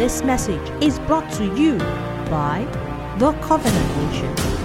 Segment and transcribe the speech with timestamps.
[0.00, 1.76] This message is brought to you
[2.30, 2.66] by
[3.18, 4.59] The Covenant Nation.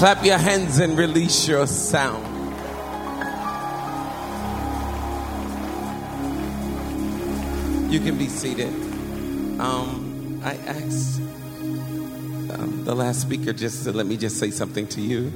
[0.00, 2.24] Clap your hands and release your sound.
[7.92, 8.72] You can be seated.
[9.60, 15.02] Um, I asked um, the last speaker just to let me just say something to
[15.02, 15.30] you.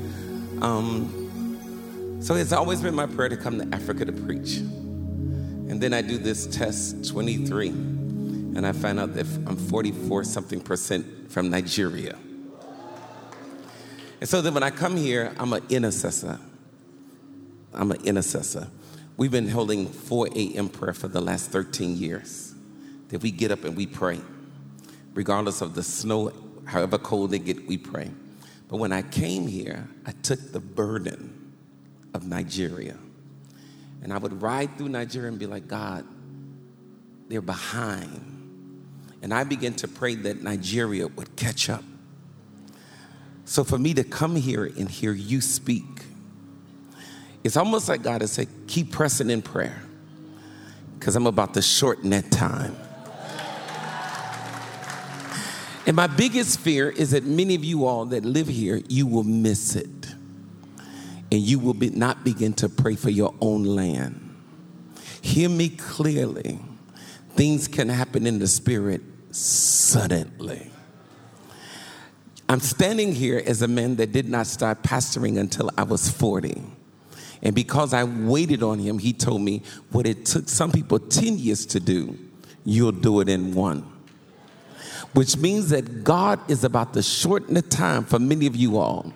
[0.62, 4.56] Um, so it's always been my prayer to come to Africa to preach.
[4.56, 10.62] And then I do this test 23, and I find out that I'm 44 something
[10.62, 12.17] percent from Nigeria.
[14.25, 16.41] And so then when I come here, I'm an intercessor.
[17.75, 18.69] I'm an intercessor.
[19.19, 20.70] We've been holding 4 a.m.
[20.70, 22.55] prayer for the last 13 years.
[23.08, 24.19] That we get up and we pray.
[25.12, 26.33] Regardless of the snow,
[26.64, 28.11] however cold it get, we pray.
[28.69, 31.52] But when I came here, I took the burden
[32.14, 32.97] of Nigeria.
[34.02, 36.06] And I would ride through Nigeria and be like, God,
[37.28, 39.19] they're behind.
[39.20, 41.84] And I began to pray that Nigeria would catch up.
[43.45, 45.84] So for me to come here and hear you speak,
[47.42, 49.83] it's almost like God has said, keep pressing in prayer
[50.98, 52.77] because I'm about to shorten that time.
[55.86, 59.25] And my biggest fear is that many of you all that live here, you will
[59.25, 60.14] miss it.
[61.30, 64.20] And you will be, not begin to pray for your own land.
[65.20, 66.58] Hear me clearly.
[67.30, 70.70] Things can happen in the spirit suddenly.
[72.48, 76.62] I'm standing here as a man that did not start pastoring until I was 40.
[77.42, 81.38] And because I waited on him, he told me what it took some people 10
[81.38, 82.18] years to do,
[82.64, 83.90] you'll do it in one.
[85.12, 89.12] Which means that God is about to shorten the time for many of you all.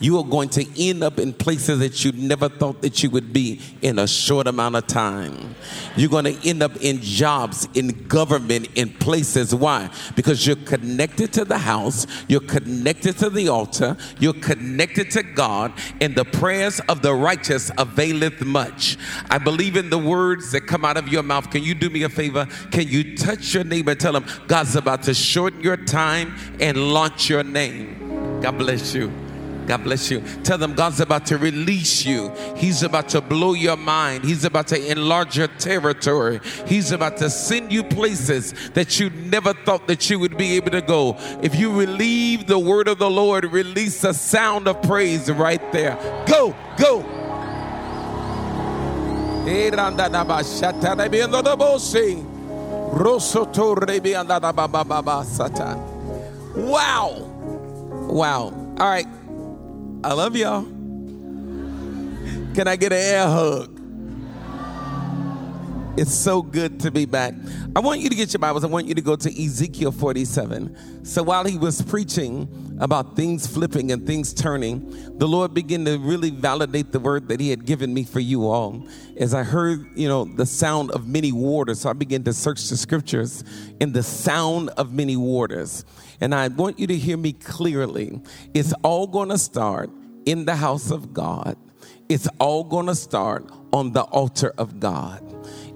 [0.00, 3.32] You are going to end up in places that you never thought that you would
[3.32, 5.54] be in a short amount of time.
[5.96, 9.54] You're going to end up in jobs, in government, in places.
[9.54, 9.90] Why?
[10.14, 15.72] Because you're connected to the house, you're connected to the altar, you're connected to God,
[16.00, 18.96] and the prayers of the righteous availeth much.
[19.30, 21.50] I believe in the words that come out of your mouth.
[21.50, 22.46] Can you do me a favor?
[22.70, 27.28] Can you touch your neighbor tell him God's about to shorten your time and launch
[27.28, 28.40] your name?
[28.40, 29.27] God bless you.
[29.68, 30.22] God bless you.
[30.44, 32.32] Tell them God's about to release you.
[32.56, 34.24] He's about to blow your mind.
[34.24, 36.40] He's about to enlarge your territory.
[36.66, 40.70] He's about to send you places that you never thought that you would be able
[40.70, 41.18] to go.
[41.42, 45.96] If you relieve the word of the Lord, release a sound of praise right there.
[46.26, 47.00] Go, go.
[56.56, 57.10] Wow.
[58.08, 58.44] Wow.
[58.78, 59.06] All right.
[60.04, 60.62] I love y'all.
[62.54, 63.77] Can I get an air hug?
[65.98, 67.34] It's so good to be back.
[67.74, 68.62] I want you to get your Bibles.
[68.62, 71.04] I want you to go to Ezekiel 47.
[71.04, 75.98] So while he was preaching about things flipping and things turning, the Lord began to
[75.98, 78.86] really validate the word that he had given me for you all.
[79.16, 82.68] As I heard, you know, the sound of many waters, so I began to search
[82.68, 83.42] the scriptures
[83.80, 85.84] in the sound of many waters.
[86.20, 88.20] And I want you to hear me clearly.
[88.54, 89.90] It's all going to start
[90.26, 91.56] in the house of God.
[92.08, 95.24] It's all going to start on the altar of God.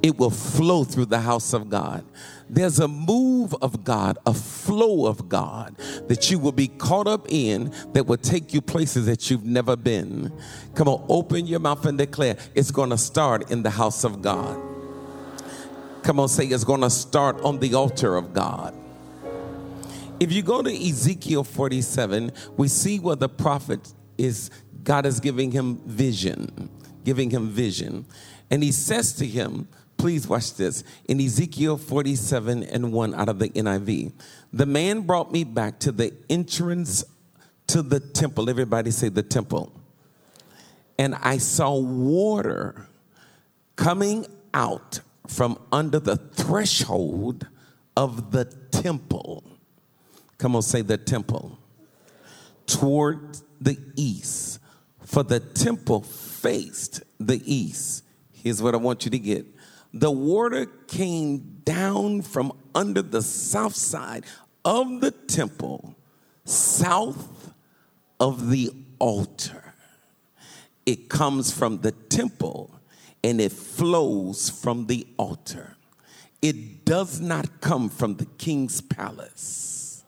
[0.03, 2.05] It will flow through the house of God.
[2.51, 5.77] There's a move of God, a flow of God
[6.09, 9.77] that you will be caught up in that will take you places that you've never
[9.77, 10.33] been.
[10.75, 14.21] Come on, open your mouth and declare it's going to start in the house of
[14.21, 14.61] God.
[16.03, 18.75] Come on, say it's going to start on the altar of God.
[20.19, 24.51] If you go to Ezekiel 47, we see where the prophet is,
[24.83, 26.69] God is giving him vision,
[27.05, 28.05] giving him vision.
[28.51, 29.69] And he says to him,
[30.03, 34.11] please watch this, in Ezekiel 47 and 1 out of the NIV,
[34.53, 37.05] the man brought me back to the entrance
[37.69, 38.51] to the temple.
[38.51, 39.73] Everybody say the temple.
[40.99, 42.89] And I saw water
[43.77, 47.47] coming out from under the threshold
[47.97, 49.45] of the temple.
[50.37, 51.61] Come on, say the temple.
[52.67, 54.59] Toward the east
[55.05, 58.03] For the temple faced the east.
[58.33, 59.47] Here's what I want you to get
[59.93, 64.25] the water came down from under the south side
[64.65, 65.95] of the temple,
[66.45, 67.53] south
[68.19, 69.75] of the altar.
[70.87, 72.71] It comes from the temple
[73.23, 75.77] and it flows from the altar.
[76.41, 80.05] It does not come from the king's palace.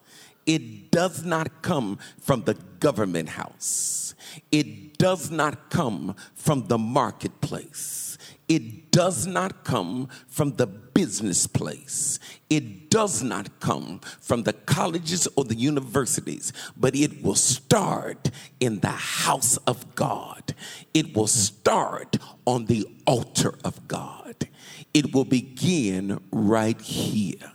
[0.46, 4.14] It does not come from the government house.
[4.50, 8.03] It does not come from the marketplace.
[8.48, 12.18] It does not come from the business place.
[12.50, 18.30] It does not come from the colleges or the universities, but it will start
[18.60, 20.54] in the house of God.
[20.92, 24.48] It will start on the altar of God.
[24.92, 27.52] It will begin right here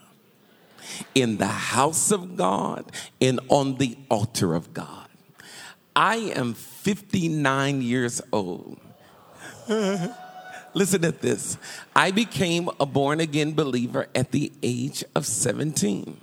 [1.13, 5.07] in the house of God and on the altar of God.
[5.95, 8.80] I am 59 years old.
[10.74, 11.57] Listen at this.
[11.95, 16.19] I became a born again believer at the age of 17.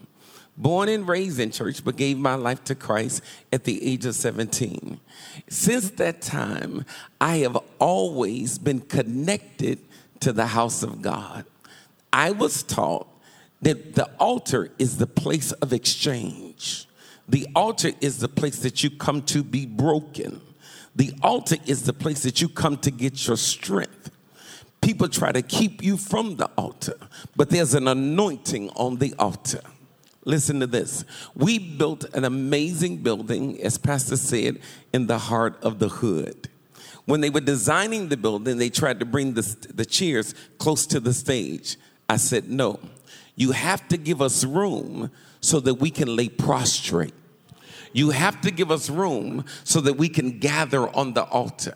[0.56, 3.22] Born and raised in church, but gave my life to Christ
[3.52, 5.00] at the age of 17.
[5.48, 6.86] Since that time,
[7.20, 9.80] I have always been connected
[10.20, 11.44] to the house of God.
[12.12, 13.06] I was taught
[13.60, 16.88] that the altar is the place of exchange.
[17.28, 20.40] The altar is the place that you come to be broken.
[20.94, 24.10] The altar is the place that you come to get your strength.
[24.86, 26.96] People try to keep you from the altar,
[27.34, 29.58] but there's an anointing on the altar.
[30.24, 31.04] Listen to this.
[31.34, 34.60] We built an amazing building, as Pastor said,
[34.92, 36.48] in the heart of the hood.
[37.04, 39.42] When they were designing the building, they tried to bring the,
[39.74, 41.78] the chairs close to the stage.
[42.08, 42.78] I said, no,
[43.34, 45.10] you have to give us room
[45.40, 47.12] so that we can lay prostrate.
[47.96, 51.74] You have to give us room so that we can gather on the altar.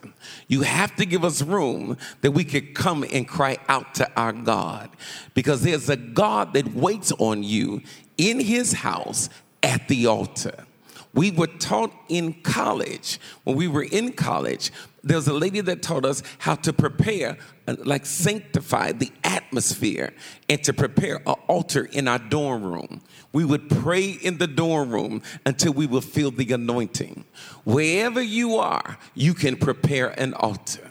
[0.49, 4.35] You have to give us room that we could come and cry out to our
[4.35, 4.91] God
[5.33, 7.81] because there's a God that waits on you
[8.19, 9.31] in his house
[9.63, 10.67] at the altar.
[11.13, 14.71] We were taught in college, when we were in college,
[15.03, 20.13] there's a lady that taught us how to prepare, uh, like sanctify the atmosphere
[20.49, 23.01] and to prepare an altar in our dorm room.
[23.33, 27.25] We would pray in the dorm room until we would feel the anointing.
[27.65, 30.91] Wherever you are, you can prepare an altar.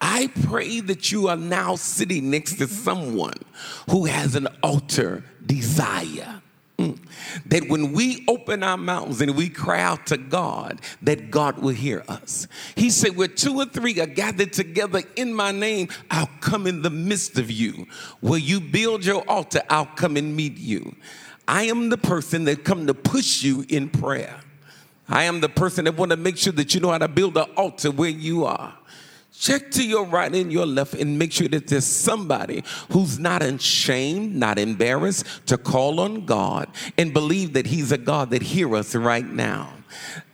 [0.00, 3.38] I pray that you are now sitting next to someone
[3.88, 6.42] who has an altar desire.
[6.78, 6.98] Mm.
[7.46, 11.70] That when we open our mouths and we cry out to God, that God will
[11.70, 12.46] hear us.
[12.74, 16.82] He said, Where two or three are gathered together in my name, I'll come in
[16.82, 17.86] the midst of you.
[18.20, 20.94] Where you build your altar, I'll come and meet you.
[21.48, 24.40] I am the person that come to push you in prayer.
[25.08, 27.36] I am the person that want to make sure that you know how to build
[27.36, 28.76] an altar where you are.
[29.38, 33.42] Check to your right and your left and make sure that there's somebody who's not
[33.42, 38.72] ashamed, not embarrassed to call on God and believe that He's a God that hears
[38.72, 39.72] us right now.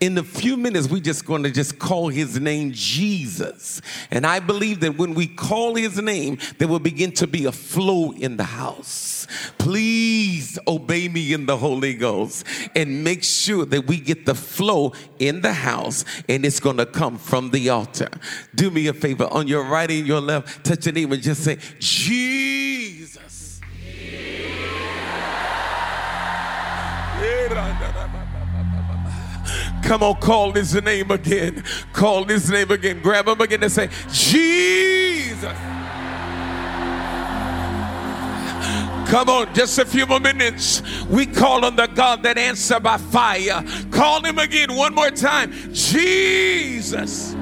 [0.01, 3.81] In a few minutes, we're just going to just call his name Jesus.
[4.11, 7.53] And I believe that when we call his name, there will begin to be a
[7.53, 9.27] flow in the house.
[9.59, 14.93] Please obey me in the Holy Ghost and make sure that we get the flow
[15.19, 18.09] in the house and it's going to come from the altar.
[18.55, 21.45] Do me a favor on your right and your left, touch your name and just
[21.45, 22.82] say, Jesus.
[29.83, 31.63] Come on, call his name again.
[31.93, 33.01] Call his name again.
[33.03, 35.53] Grab him again and say, Jesus.
[39.13, 40.83] Come on, just a few more minutes.
[41.07, 43.63] We call on the God that answer by fire.
[43.91, 45.53] Call him again one more time.
[45.75, 47.35] Jesus.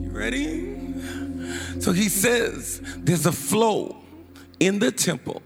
[0.00, 1.80] You ready?
[1.80, 4.01] So he says there's a flow
[4.62, 5.42] in the temple,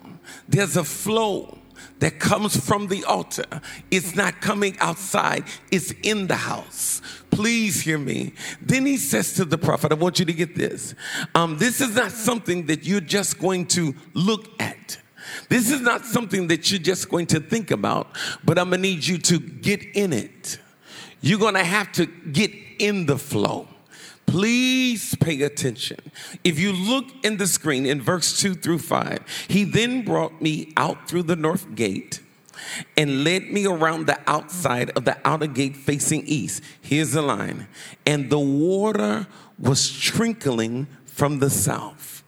[0.47, 1.59] there's a flow
[2.01, 3.47] that comes from the altar.
[3.91, 7.01] It's not coming outside, it's in the house.
[7.31, 8.35] Please hear me.
[8.61, 10.95] Then he says to the prophet, I want you to get this.
[11.35, 14.99] Um, this is not something that you're just going to look at.
[15.49, 18.09] This is not something that you're just going to think about,
[18.45, 20.59] but I'm gonna need you to get in it.
[21.23, 23.69] You're gonna have to get in the flow.
[24.27, 25.99] Please pay attention.
[26.45, 30.73] If you look in the screen in verse 2 through 5, he then brought me
[30.77, 32.21] out through the north gate
[32.97, 36.63] and led me around the outside of the outer gate facing east.
[36.81, 37.69] Here's the line.
[38.05, 39.27] And the water
[39.59, 42.23] was trickling from the south.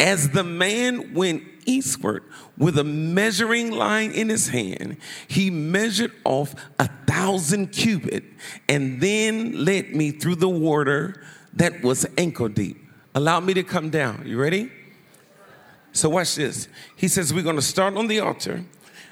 [0.00, 2.24] As the man went eastward
[2.56, 4.96] with a measuring line in his hand.
[5.28, 8.24] He measured off a thousand cubit
[8.68, 11.22] and then led me through the water
[11.52, 12.82] that was ankle deep.
[13.14, 14.22] Allow me to come down.
[14.26, 14.72] You ready?
[15.92, 16.68] So, watch this.
[16.96, 18.64] He says, We're going to start on the altar.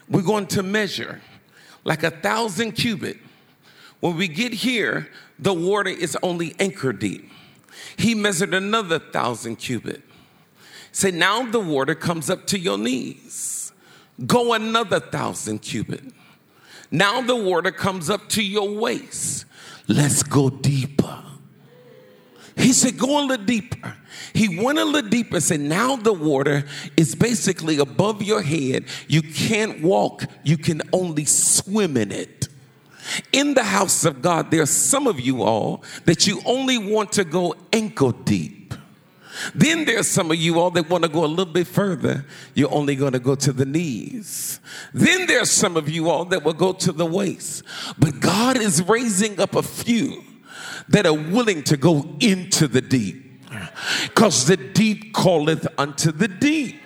[0.09, 1.21] We're going to measure
[1.85, 3.19] like a thousand cubit.
[4.01, 5.09] When we get here,
[5.39, 7.31] the water is only ankle deep.
[7.97, 10.03] He measured another thousand cubit.
[10.97, 13.71] Say, now the water comes up to your knees.
[14.27, 16.03] Go another thousand cubit.
[16.91, 19.45] Now the water comes up to your waist.
[19.89, 21.23] Let's go deeper.
[22.57, 23.95] He said, Go a little deeper.
[24.33, 26.65] He went a little deeper and said, Now the water
[26.97, 28.87] is basically above your head.
[29.07, 32.49] You can't walk, you can only swim in it.
[33.35, 37.13] In the house of God, there are some of you all that you only want
[37.13, 38.56] to go ankle deep.
[39.55, 42.25] Then there's some of you all that want to go a little bit further.
[42.55, 44.61] You're only going to go to the knees.
[44.93, 47.63] Then there's some of you all that will go to the waist.
[47.99, 50.23] But God is raising up a few
[50.89, 53.23] that are willing to go into the deep.
[54.03, 56.81] Because the deep calleth unto the deep.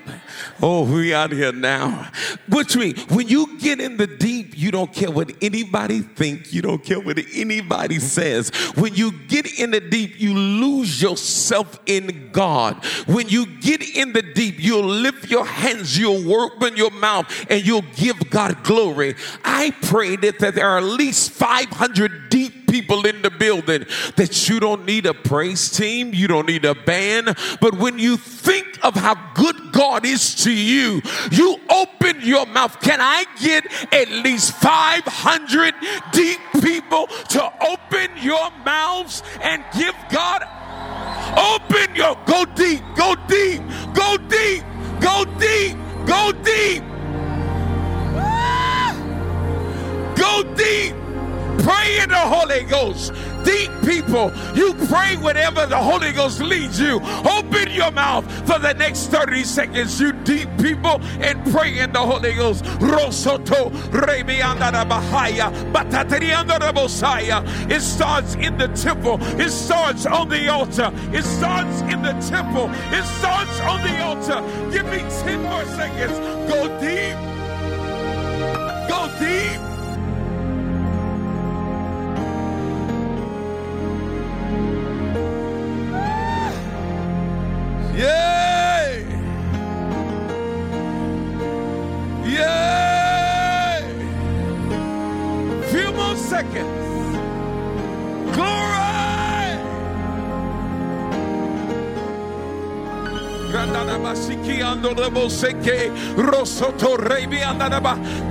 [0.62, 2.10] Oh, we out here now.
[2.48, 6.52] Which means when you get in the deep, you don't care what anybody think.
[6.52, 8.50] You don't care what anybody says.
[8.76, 12.84] When you get in the deep, you lose yourself in God.
[13.06, 17.66] When you get in the deep, you'll lift your hands, you'll open your mouth, and
[17.66, 19.14] you'll give God glory.
[19.44, 23.84] I pray that, that there are at least 500 deep people in the building
[24.16, 28.16] that you don't need a praise team, you don't need a band, but when you
[28.16, 32.80] think of how good God is to you, you open your mouth.
[32.80, 35.74] Can I get at least 500
[36.12, 40.42] deep people to open your mouths and give God?
[41.36, 43.62] Open your, go deep, go deep,
[43.94, 44.64] go deep,
[45.00, 45.76] go deep,
[46.06, 46.82] go deep.
[48.16, 48.94] Ah!
[50.16, 50.99] Go deep.
[51.62, 53.12] Pray in the Holy Ghost.
[53.44, 57.00] Deep people, you pray whatever the Holy Ghost leads you.
[57.28, 61.98] Open your mouth for the next 30 seconds, you deep people, and pray in the
[61.98, 62.64] Holy Ghost.
[62.80, 63.70] Rosoto
[67.70, 69.18] It starts in the temple.
[69.40, 70.90] It starts on the altar.
[71.12, 72.70] It starts in the temple.
[72.92, 74.40] It starts on the altar.
[74.72, 76.18] Give me 10 more seconds.
[76.50, 77.16] Go deep.
[78.88, 79.79] Go deep.
[88.00, 89.04] Yay!
[92.24, 93.82] Yay!
[95.70, 97.16] Few more seconds.
[98.34, 98.89] Glory!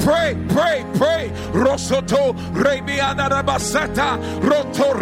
[0.03, 1.31] Pray, pray, pray.
[1.51, 2.33] Rosoto
[4.43, 4.93] Roto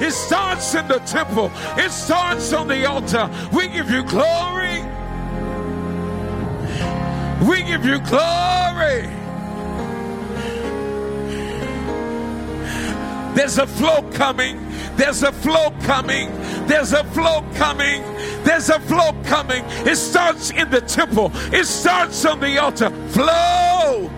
[0.00, 1.50] It starts in the temple.
[1.76, 3.30] It starts on the altar.
[3.52, 4.82] We give you glory.
[7.48, 9.08] We give you glory.
[13.34, 14.58] There's a flow coming.
[14.96, 16.30] There's a flow coming.
[16.66, 18.11] There's a flow coming.
[18.44, 19.64] There's a flow coming.
[19.86, 22.90] It starts in the temple, it starts on the altar.
[23.08, 24.10] Flow.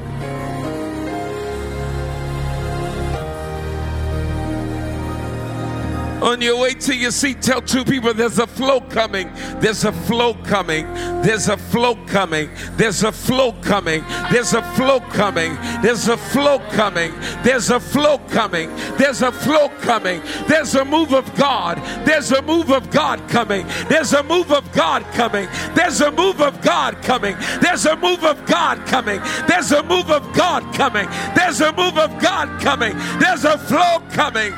[6.25, 9.31] On your way to your seat, tell two people there's a flow coming.
[9.61, 10.87] There's a flow coming.
[11.21, 12.49] There's a flow coming.
[12.79, 14.03] There's a flow coming.
[14.33, 15.55] There's a flow coming.
[15.83, 17.15] There's a flow coming.
[17.43, 18.75] There's a flow coming.
[18.97, 20.23] There's a flow coming.
[20.49, 21.77] There's a move of God.
[22.07, 23.67] There's a move of God coming.
[23.91, 25.47] There's a move of God coming.
[25.75, 27.37] There's a move of God coming.
[27.61, 29.21] There's a move of God coming.
[29.47, 31.07] There's a move of God coming.
[31.37, 32.97] There's a move of God coming.
[33.19, 34.55] There's a flow coming.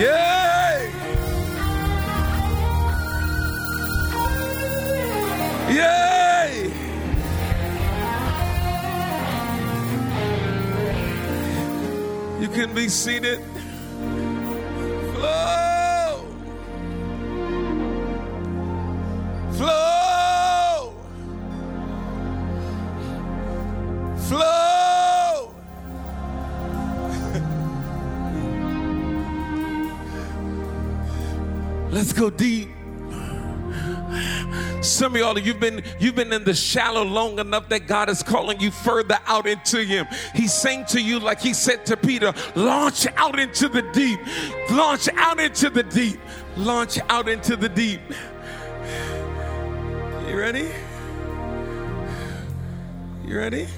[0.00, 0.90] Yay!
[5.68, 6.72] Yay!
[12.40, 13.40] You can be seated.
[15.12, 16.24] Flow.
[19.52, 20.94] Flow.
[24.16, 24.79] Flow.
[31.90, 32.68] Let's go deep.
[34.80, 38.22] Some of y'all, you've been you've been in the shallow long enough that God is
[38.22, 40.06] calling you further out into Him.
[40.34, 44.20] He's saying to you, like He said to Peter, launch out into the deep,
[44.70, 46.18] launch out into the deep,
[46.56, 48.00] launch out into the deep.
[50.28, 50.70] You ready?
[53.26, 53.68] You ready?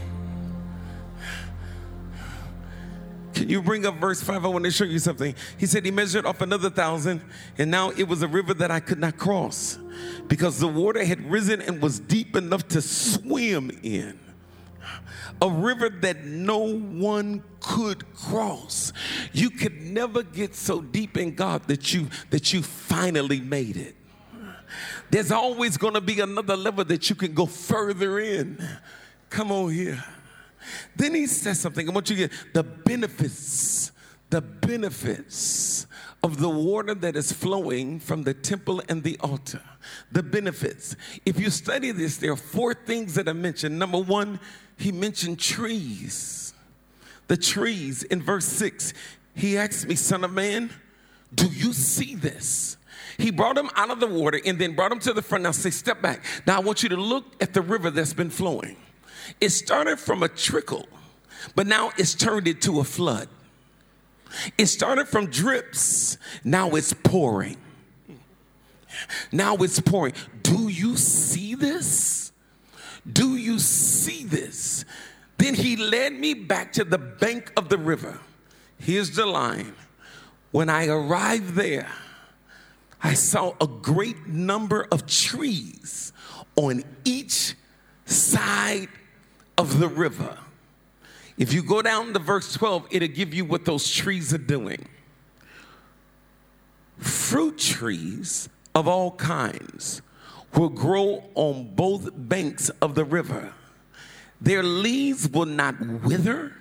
[3.34, 4.44] Can you bring up verse 5?
[4.44, 5.34] I want to show you something.
[5.56, 7.22] He said he measured off another thousand,
[7.58, 9.78] and now it was a river that I could not cross
[10.28, 14.18] because the water had risen and was deep enough to swim in.
[15.40, 18.92] A river that no one could cross.
[19.32, 23.96] You could never get so deep in God that you that you finally made it.
[25.10, 28.62] There's always going to be another level that you can go further in.
[29.30, 30.02] Come on here.
[30.96, 31.88] Then he says something.
[31.88, 33.92] I want you to get the benefits,
[34.30, 35.86] the benefits
[36.22, 39.60] of the water that is flowing from the temple and the altar.
[40.12, 40.94] The benefits.
[41.26, 43.78] If you study this, there are four things that are mentioned.
[43.78, 44.38] Number one,
[44.76, 46.54] he mentioned trees.
[47.28, 48.94] The trees in verse six.
[49.34, 50.70] He asked me, Son of man,
[51.34, 52.76] do you see this?
[53.18, 55.44] He brought him out of the water and then brought him to the front.
[55.44, 56.24] Now say, step back.
[56.46, 58.76] Now I want you to look at the river that's been flowing.
[59.40, 60.88] It started from a trickle,
[61.54, 63.28] but now it's turned into a flood.
[64.56, 67.58] It started from drips, now it's pouring.
[69.30, 70.14] Now it's pouring.
[70.42, 72.32] Do you see this?
[73.10, 74.84] Do you see this?
[75.38, 78.20] Then he led me back to the bank of the river.
[78.78, 79.74] Here's the line.
[80.50, 81.90] When I arrived there,
[83.02, 86.12] I saw a great number of trees
[86.54, 87.54] on each
[88.04, 88.88] side
[89.62, 90.38] of the river.
[91.38, 94.88] If you go down to verse 12, it'll give you what those trees are doing.
[96.98, 100.02] Fruit trees of all kinds
[100.56, 103.54] will grow on both banks of the river.
[104.40, 106.56] Their leaves will not wither,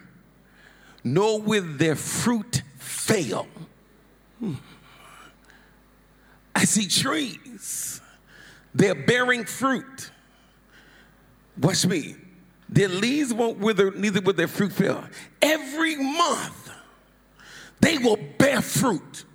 [1.04, 3.48] nor will their fruit fail.
[4.40, 4.54] Hmm.
[6.54, 8.00] I see trees,
[8.76, 10.12] they're bearing fruit.
[11.60, 12.16] Watch me.
[12.72, 15.04] Their leaves won't wither, neither will their fruit fail.
[15.42, 16.72] Every month,
[17.82, 19.26] they will bear fruit.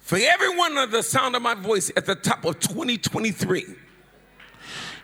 [0.00, 3.66] For everyone of the sound of my voice at the top of 2023,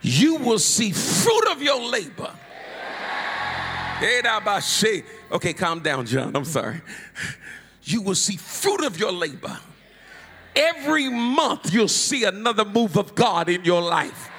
[0.01, 2.31] you will see fruit of your labor.
[5.31, 6.35] Okay, calm down, John.
[6.35, 6.81] I'm sorry.
[7.85, 9.59] You will see fruit of your labor.
[10.55, 14.31] Every month, you'll see another move of God in your life.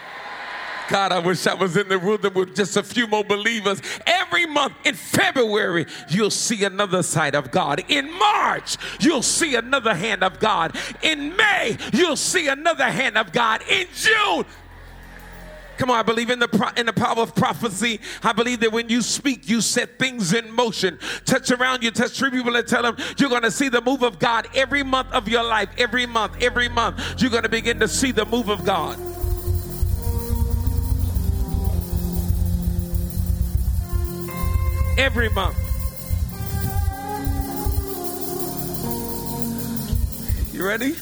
[0.90, 3.82] God, I wish I was in the room with just a few more believers.
[4.06, 7.84] Every month in February, you'll see another side of God.
[7.88, 10.76] In March, you'll see another hand of God.
[11.02, 13.62] In May, you'll see another hand of God.
[13.70, 14.46] In June,
[15.78, 18.00] Come on, I believe in the pro- in the power of prophecy.
[18.22, 21.00] I believe that when you speak, you set things in motion.
[21.26, 24.04] Touch around you, touch three people and tell them you're going to see the move
[24.04, 25.70] of God every month of your life.
[25.78, 29.00] Every month, every month, you're going to begin to see the move of God.
[34.98, 35.58] Every month.
[40.54, 40.96] You ready?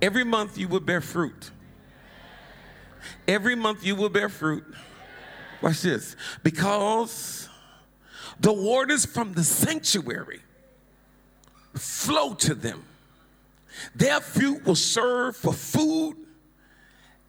[0.00, 1.50] Every month you will bear fruit.
[3.28, 4.64] Every month you will bear fruit.
[5.62, 6.16] Watch this.
[6.42, 7.48] Because
[8.40, 10.40] the waters from the sanctuary
[11.74, 12.84] flow to them.
[13.94, 16.16] Their fruit will serve for food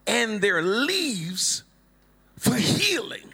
[0.05, 1.63] and their leaves
[2.37, 3.33] for healing.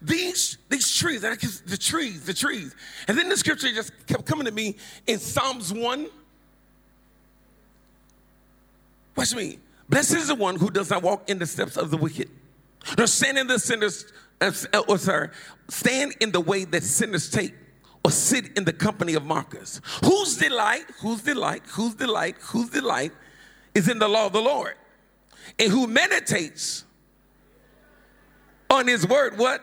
[0.00, 2.74] These, these trees, the trees, the trees.
[3.08, 6.06] And then the scripture just kept coming to me in Psalms 1.
[9.16, 9.58] Watch me.
[9.88, 12.30] Blessed is the one who does not walk in the steps of the wicked,
[12.96, 14.06] nor stand in the sinners,
[14.40, 14.52] uh,
[14.88, 15.28] or sorry,
[15.68, 17.52] stand in the way that sinners take,
[18.04, 19.80] or sit in the company of mockers.
[20.04, 23.12] Whose delight, whose delight, whose delight, whose delight
[23.74, 24.74] is in the law of the Lord,
[25.58, 26.84] and who meditates
[28.70, 29.62] on his word, what?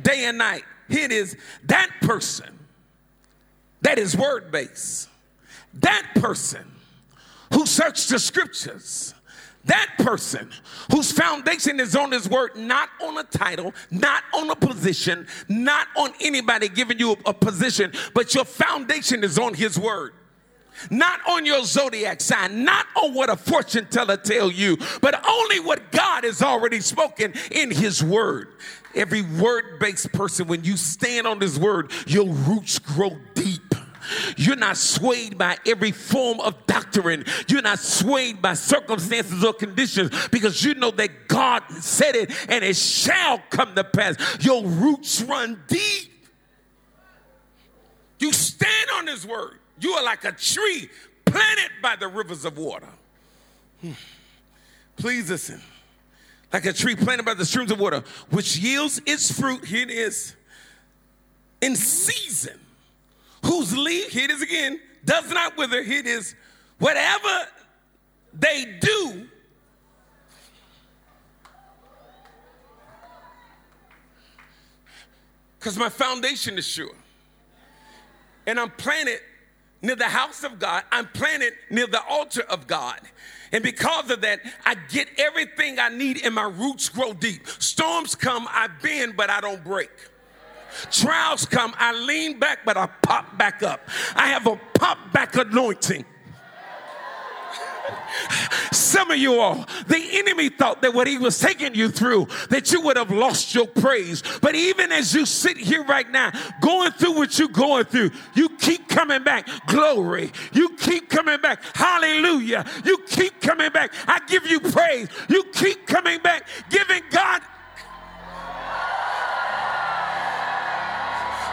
[0.00, 0.64] Day and night.
[0.88, 2.58] It is that person
[3.82, 5.08] that is word based,
[5.74, 6.64] that person
[7.52, 9.14] who searched the scriptures,
[9.64, 10.50] that person
[10.92, 15.88] whose foundation is on his word, not on a title, not on a position, not
[15.96, 20.12] on anybody giving you a, position, but your foundation is on his word
[20.90, 25.60] not on your zodiac sign, not on what a fortune teller tell you, but only
[25.60, 28.48] what God has already spoken in his word.
[28.96, 33.74] Every word based person, when you stand on this word, your roots grow deep.
[34.36, 37.24] You're not swayed by every form of doctrine.
[37.48, 42.64] You're not swayed by circumstances or conditions because you know that God said it and
[42.64, 44.16] it shall come to pass.
[44.40, 46.12] Your roots run deep.
[48.18, 49.58] You stand on His word.
[49.80, 50.88] You are like a tree
[51.26, 52.88] planted by the rivers of water.
[53.82, 53.92] Hmm.
[54.96, 55.60] Please listen.
[56.52, 59.90] Like a tree planted by the streams of water, which yields its fruit, here it
[59.90, 60.34] is,
[61.60, 62.58] in season,
[63.44, 66.34] whose leaf, here it is again, does not wither, here it is,
[66.78, 67.48] whatever
[68.32, 69.26] they do,
[75.58, 76.94] because my foundation is sure.
[78.46, 79.18] And I'm planted
[79.82, 83.00] near the house of God, I'm planted near the altar of God.
[83.52, 87.46] And because of that, I get everything I need and my roots grow deep.
[87.46, 89.90] Storms come, I bend, but I don't break.
[90.90, 93.88] Trials come, I lean back, but I pop back up.
[94.14, 96.04] I have a pop back anointing.
[98.72, 102.72] Some of you all, the enemy thought that what he was taking you through, that
[102.72, 104.22] you would have lost your praise.
[104.40, 108.48] But even as you sit here right now, going through what you're going through, you
[108.50, 109.48] keep coming back.
[109.66, 110.32] Glory.
[110.52, 111.62] You keep coming back.
[111.74, 112.64] Hallelujah.
[112.84, 113.92] You keep coming back.
[114.06, 115.08] I give you praise.
[115.28, 117.42] You keep coming back, giving God.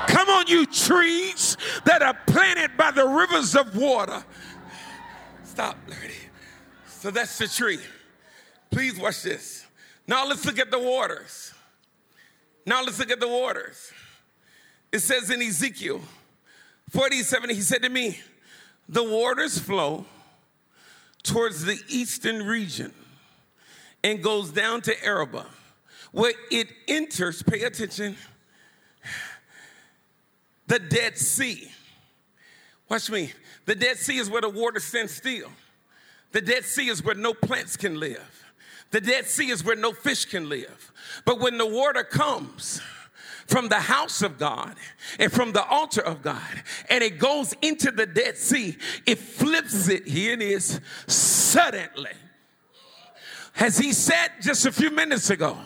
[0.08, 4.24] Come on, you trees that are planted by the rivers of water.
[5.44, 6.23] Stop, Lordy.
[7.04, 7.80] So that's the tree.
[8.72, 9.66] Please watch this.
[10.08, 11.54] Now let's look at the waters.
[12.66, 13.92] Now let's look at the waters.
[14.90, 16.00] It says in Ezekiel
[16.92, 18.22] 47, he said to me,
[18.88, 20.06] The waters flow
[21.24, 22.94] towards the eastern region
[24.02, 25.48] and goes down to Arabah,
[26.14, 28.16] where it enters, pay attention,
[30.68, 31.70] the Dead Sea.
[32.88, 33.34] Watch me.
[33.66, 35.50] The Dead Sea is where the water stands still.
[36.34, 38.44] The Dead Sea is where no plants can live.
[38.92, 40.92] The Dead Sea is where no fish can live.
[41.26, 42.82] But when the water comes,
[43.48, 44.76] from the house of God
[45.20, 49.88] and from the altar of God, and it goes into the Dead Sea, it flips
[49.90, 52.12] it, here it is, suddenly.
[53.60, 55.58] As he said just a few minutes ago,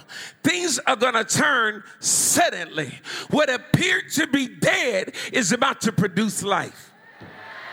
[0.43, 2.99] things are gonna turn suddenly.
[3.30, 6.91] What appeared to be dead is about to produce life.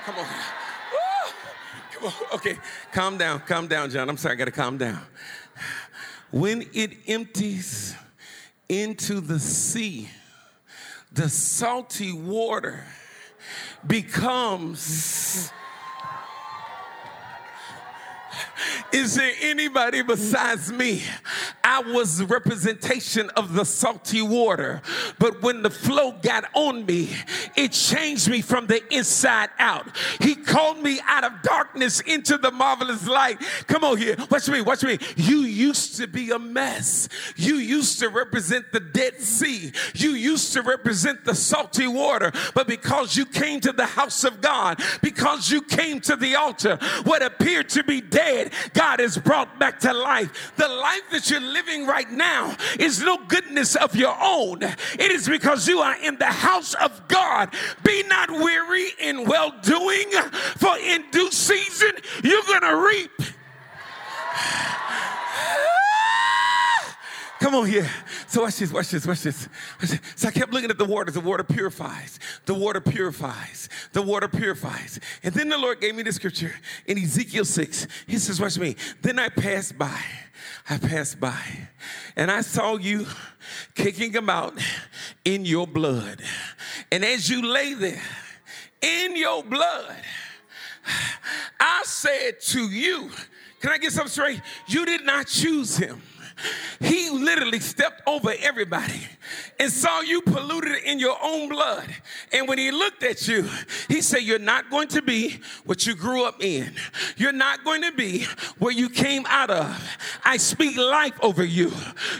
[0.05, 0.27] Come on.
[2.07, 2.59] Oh, okay,
[2.93, 4.11] calm down, calm down, John.
[4.11, 5.01] I'm sorry, I gotta calm down.
[6.31, 7.97] When it empties
[8.69, 10.11] into the sea,
[11.11, 12.85] the salty water
[13.87, 15.51] becomes
[18.93, 21.03] Is there anybody besides me?
[21.63, 24.83] I was representation of the salty water,
[25.19, 27.11] but when the flow got on me,
[27.57, 29.87] it changed me from the inside out.
[30.21, 33.39] He called me out of darkness into the marvelous light.
[33.67, 34.99] Come on here, watch me, watch me.
[35.17, 37.09] You used to be a mess.
[37.37, 39.73] You used to represent the Dead Sea.
[39.95, 44.41] You used to represent the salty water, but because you came to the house of
[44.41, 49.59] God, because you came to the altar, what appeared to be dead, God has brought
[49.59, 50.53] back to life.
[50.57, 54.63] The life that you're living right now is no goodness of your own.
[54.63, 57.55] It is because you are in the house of God.
[57.83, 60.11] Be not weary in well doing,
[60.57, 63.11] for in due season you're going to reap.
[67.45, 67.91] Come on here.
[68.27, 69.51] So watch this, watch this, watch this.
[70.17, 71.11] So I kept looking at the water.
[71.11, 72.19] The water purifies.
[72.47, 73.69] The water purifies.
[73.93, 74.99] The water purifies.
[75.23, 76.55] And then the Lord gave me the scripture
[76.87, 77.87] in Ezekiel 6.
[78.07, 78.77] He says, watch me.
[79.03, 80.01] Then I passed by.
[80.71, 81.39] I passed by.
[82.17, 83.07] And I saw you
[83.75, 84.59] kicking about
[85.27, 86.23] in your blood.
[86.91, 88.03] And as you lay there
[88.81, 89.97] in your blood,
[91.61, 93.11] I said to you,
[93.61, 94.41] can I get something straight?
[94.67, 96.01] You did not choose him.
[96.81, 99.01] He literally stepped over everybody
[99.59, 101.87] and saw you polluted in your own blood.
[102.33, 103.49] And when he looked at you,
[103.89, 106.75] he said, You're not going to be what you grew up in.
[107.17, 108.27] You're not going to be
[108.59, 109.97] where you came out of.
[110.25, 111.73] I speak life over you.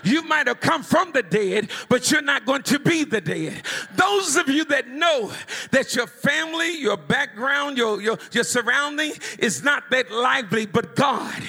[0.05, 3.63] You might have come from the dead, but you're not going to be the dead.
[3.97, 5.33] Those of you that know
[5.71, 11.43] that your family, your background, your, your, your surrounding is not that lively, but God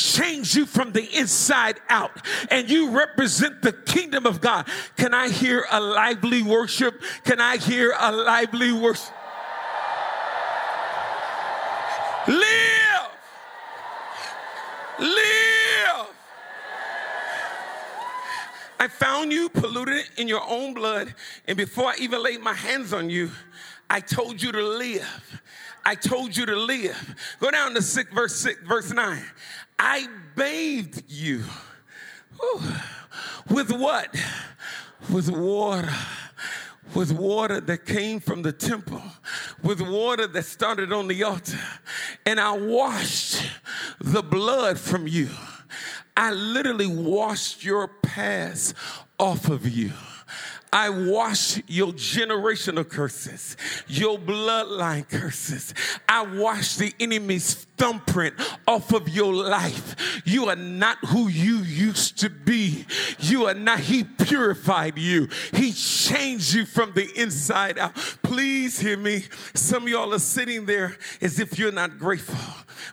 [0.00, 2.12] changed you from the inside out
[2.50, 4.66] and you represent the kingdom of God.
[4.96, 7.02] Can I hear a lively worship?
[7.24, 9.14] Can I hear a lively worship?
[12.26, 13.10] Live!
[14.98, 16.06] Live!
[18.78, 21.14] I found you polluted in your own blood,
[21.46, 23.30] and before I even laid my hands on you,
[23.90, 25.42] I told you to live.
[25.84, 27.14] I told you to live.
[27.40, 29.24] Go down to six, verse six, verse nine.
[29.82, 31.42] I bathed you.
[33.48, 34.14] With what?
[35.10, 35.90] With water
[36.94, 39.02] with water that came from the temple,
[39.62, 41.58] with water that started on the altar.
[42.26, 43.42] And I washed
[44.00, 45.28] the blood from you.
[46.16, 48.74] I literally washed your past
[49.18, 49.92] off of you.
[50.72, 53.56] I wash your generational curses,
[53.88, 55.74] your bloodline curses.
[56.08, 58.34] I wash the enemy's thumbprint
[58.68, 60.22] off of your life.
[60.26, 62.84] You are not who you used to be.
[63.18, 65.28] You are not, he purified you.
[65.54, 67.94] He changed you from the inside out.
[68.22, 69.24] Please hear me.
[69.54, 72.36] Some of y'all are sitting there as if you're not grateful.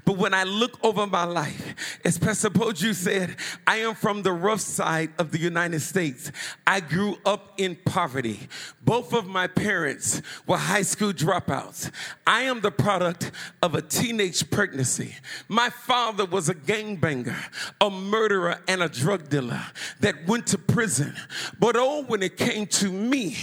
[0.06, 4.32] But when I look over my life, as Pastor Poju said, I am from the
[4.32, 6.32] rough side of the United States.
[6.66, 8.48] I grew up in poverty.
[8.88, 11.92] Both of my parents were high school dropouts.
[12.26, 15.14] I am the product of a teenage pregnancy.
[15.50, 17.36] My father was a gangbanger,
[17.82, 19.62] a murderer, and a drug dealer
[20.00, 21.14] that went to prison.
[21.60, 23.36] But oh, when it came to me,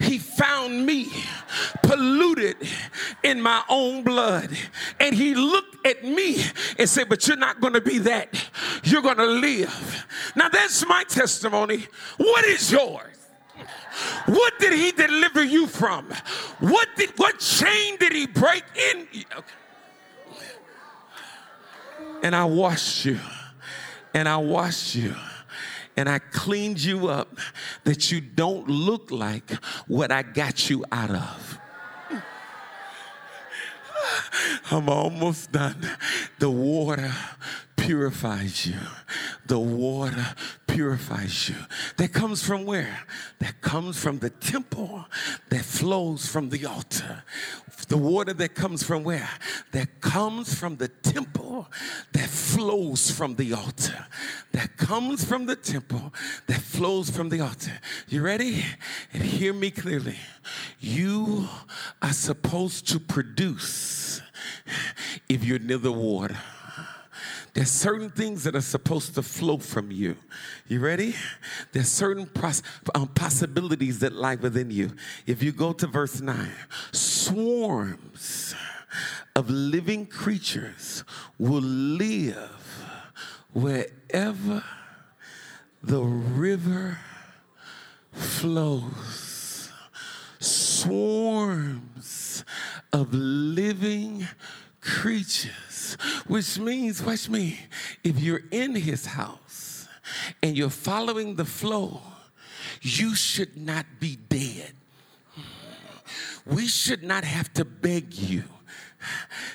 [0.00, 1.06] he found me
[1.84, 2.56] polluted
[3.22, 4.50] in my own blood.
[4.98, 6.42] And he looked at me
[6.80, 8.34] and said, But you're not going to be that.
[8.82, 10.06] You're going to live.
[10.34, 11.86] Now, that's my testimony.
[12.16, 13.19] What is yours?
[14.26, 16.06] What did he deliver you from?
[16.60, 19.06] What did what chain did he break in?
[19.36, 19.54] Okay.
[22.22, 23.18] And I washed you.
[24.14, 25.14] And I washed you.
[25.96, 27.38] And I cleaned you up
[27.84, 29.50] that you don't look like
[29.86, 31.58] what I got you out of.
[34.70, 35.76] I'm almost done.
[36.38, 37.12] The water
[37.80, 38.78] purifies you.
[39.46, 40.26] The water
[40.66, 41.56] purifies you.
[41.96, 43.00] That comes from where?
[43.38, 45.06] That comes from the temple
[45.48, 47.24] that flows from the altar.
[47.88, 49.28] The water that comes from where?
[49.72, 51.68] That comes from the temple
[52.12, 54.06] that flows from the altar.
[54.52, 56.12] That comes from the temple
[56.46, 57.80] that flows from the altar.
[58.08, 58.64] You ready?
[59.12, 60.18] And hear me clearly.
[60.78, 61.48] You
[62.02, 64.22] are supposed to produce
[65.28, 66.38] if you're near the water.
[67.54, 70.16] There's certain things that are supposed to flow from you.
[70.68, 71.14] You ready?
[71.72, 72.62] There's certain pros-
[72.94, 74.92] um, possibilities that lie within you.
[75.26, 76.50] If you go to verse 9,
[76.92, 78.54] swarms
[79.34, 81.04] of living creatures
[81.38, 82.84] will live
[83.52, 84.62] wherever
[85.82, 86.98] the river
[88.12, 89.70] flows.
[90.38, 92.44] Swarms
[92.92, 94.26] of living
[94.80, 95.50] creatures,
[96.26, 97.58] which means, watch me,
[98.04, 99.88] if you're in his house
[100.42, 102.00] and you're following the flow,
[102.82, 104.72] you should not be dead.
[106.46, 108.44] We should not have to beg you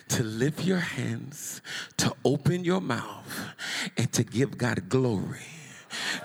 [0.10, 1.62] to lift your hands,
[1.98, 3.54] to open your mouth,
[3.98, 5.46] and to give God glory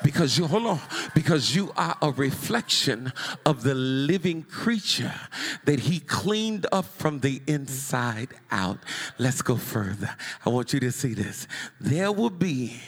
[0.03, 0.81] because you hold on
[1.15, 3.13] because you are a reflection
[3.47, 5.15] of the living creature
[5.65, 8.79] that he cleaned up from the inside out.
[9.19, 10.15] Let's go further.
[10.45, 11.47] I want you to see this.
[11.81, 12.81] There will be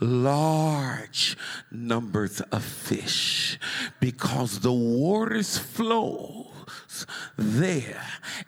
[0.00, 1.36] large
[1.70, 3.58] numbers of fish
[4.00, 6.48] because the waters flow
[7.36, 8.02] there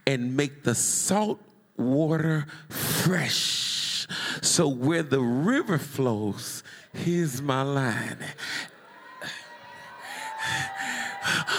[0.07, 1.41] and make the salt
[1.77, 4.07] water fresh.
[4.41, 6.63] So where the river flows
[6.93, 8.19] Here's my line.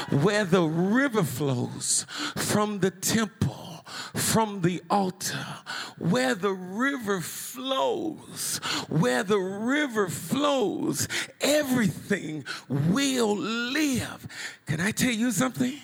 [0.10, 2.05] Where the river flows
[2.36, 5.45] from the temple, from the altar,
[5.97, 11.08] where the river flows, where the river flows,
[11.41, 14.27] everything will live.
[14.65, 15.79] Can I tell you something?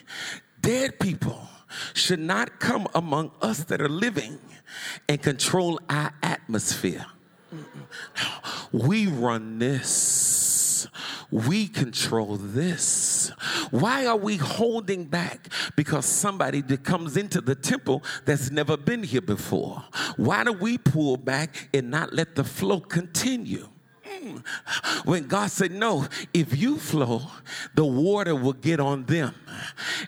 [0.61, 1.47] Dead people
[1.93, 4.39] should not come among us that are living
[5.07, 7.05] and control our atmosphere.
[8.71, 10.87] We run this.
[11.31, 13.14] We control this.
[13.71, 15.49] Why are we holding back?
[15.75, 19.83] Because somebody that comes into the temple that's never been here before.
[20.17, 23.69] Why do we pull back and not let the flow continue?
[24.05, 24.37] Hmm.
[25.03, 27.23] when God said, No, if you flow,
[27.73, 29.33] the water will get on them.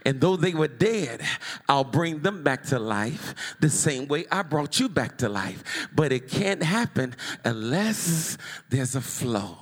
[0.05, 1.21] And though they were dead,
[1.67, 5.89] I'll bring them back to life the same way I brought you back to life.
[5.95, 8.37] But it can't happen unless
[8.69, 9.57] there's a flow.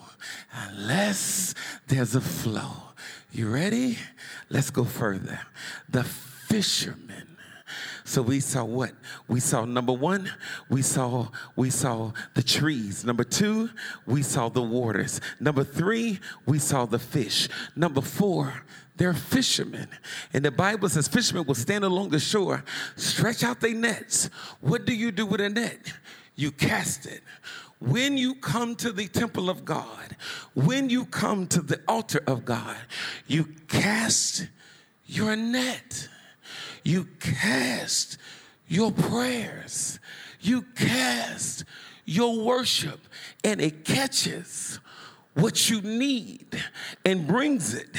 [0.53, 1.55] Unless
[1.87, 2.71] there's a flow.
[3.35, 3.97] You ready?
[4.49, 5.41] Let's go further.
[5.89, 7.35] The fishermen
[8.05, 8.93] So we saw what?
[9.27, 10.31] We saw number one,
[10.69, 13.03] we saw we saw the trees.
[13.03, 13.71] Number two,
[14.05, 15.19] we saw the waters.
[15.41, 17.49] Number three, we saw the fish.
[17.75, 18.53] Number four,
[18.95, 19.89] they're fishermen.
[20.31, 22.63] And the Bible says fishermen will stand along the shore,
[22.95, 24.29] stretch out their nets.
[24.61, 25.91] What do you do with a net?
[26.37, 27.21] You cast it.
[27.85, 30.15] When you come to the temple of God,
[30.55, 32.77] when you come to the altar of God,
[33.27, 34.47] you cast
[35.05, 36.09] your net.
[36.83, 38.17] You cast
[38.67, 39.99] your prayers.
[40.41, 41.63] You cast
[42.05, 42.99] your worship,
[43.43, 44.79] and it catches
[45.35, 46.63] what you need
[47.03, 47.89] and brings it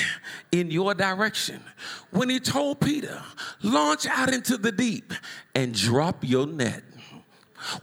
[0.51, 1.61] in your direction.
[2.11, 3.22] When he told Peter,
[3.62, 5.12] launch out into the deep
[5.55, 6.83] and drop your net.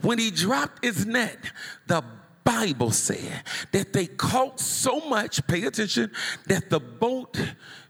[0.00, 1.38] When he dropped his net,
[1.86, 2.04] the
[2.44, 3.42] Bible said
[3.72, 6.10] that they caught so much, pay attention,
[6.46, 7.38] that the boat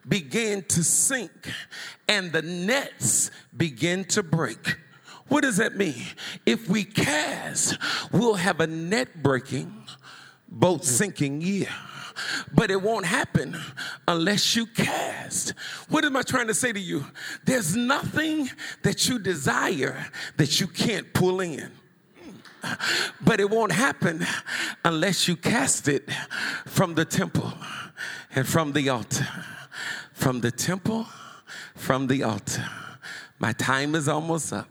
[0.06, 1.50] began to sink
[2.08, 4.78] and the nets began to break.
[5.28, 6.04] What does that mean?
[6.46, 7.78] If we cast,
[8.12, 9.74] we'll have a net breaking,
[10.48, 11.68] boat sinking year.
[12.52, 13.56] But it won't happen
[14.06, 15.50] unless you cast.
[15.88, 17.04] What am I trying to say to you?
[17.44, 18.50] There's nothing
[18.82, 21.72] that you desire that you can't pull in
[23.20, 24.26] but it won't happen
[24.84, 26.08] unless you cast it
[26.66, 27.52] from the temple
[28.34, 29.26] and from the altar.
[30.12, 31.06] From the temple,
[31.74, 32.64] from the altar.
[33.38, 34.68] My time is almost up.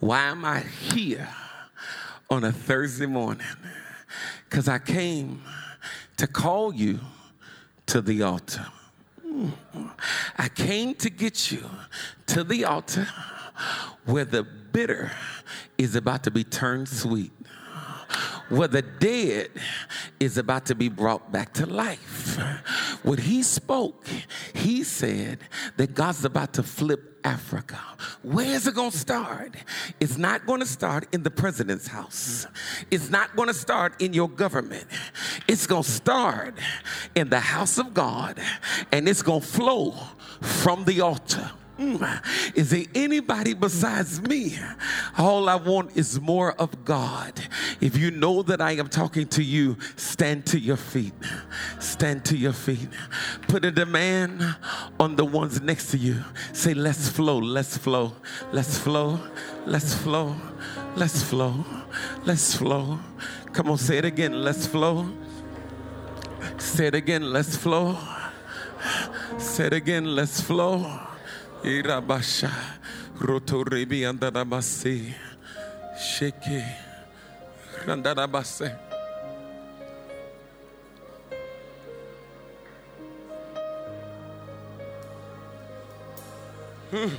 [0.00, 1.28] Why am I here
[2.28, 3.46] on a Thursday morning?
[4.48, 5.42] Because I came
[6.16, 7.00] to call you
[7.86, 8.66] to the altar.
[10.36, 11.64] I came to get you
[12.26, 13.06] to the altar
[14.04, 15.10] where the bitter
[15.78, 17.32] is about to be turned sweet,
[18.50, 19.48] where the dead
[20.20, 22.36] is about to be brought back to life.
[23.02, 24.06] When he spoke,
[24.52, 25.38] he said
[25.78, 27.80] that God's about to flip Africa.
[28.20, 29.56] Where is it going to start?
[29.98, 32.46] It's not going to start in the president's house.
[32.90, 34.84] It's not going to start in your government.
[35.48, 36.58] It's going to start
[37.14, 38.38] in the house of God
[38.92, 39.94] and it's going to flow
[40.42, 41.50] from the altar.
[41.78, 44.58] Is there anybody besides me?
[45.18, 47.34] All I want is more of God.
[47.80, 51.12] If you know that I am talking to you, stand to your feet.
[51.78, 52.88] Stand to your feet.
[53.48, 54.56] Put a demand
[54.98, 56.24] on the ones next to you.
[56.52, 58.14] Say, let's flow, let's flow,
[58.52, 59.20] let's flow,
[59.66, 60.34] let's flow,
[60.94, 61.64] let's flow,
[62.24, 62.98] let's flow.
[63.52, 65.12] Come on, say it again, let's flow.
[66.56, 67.98] Say it again, let's flow.
[69.38, 71.00] Say it again, let's flow.
[71.64, 72.50] Irabasha
[73.18, 75.14] rotorebi andarabase
[75.98, 76.64] sheke
[77.86, 78.78] randarabase.
[86.90, 87.14] Hmm.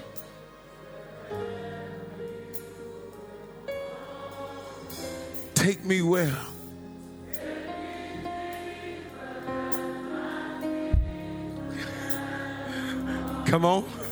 [5.55, 6.47] Take me well.
[13.45, 14.06] Come on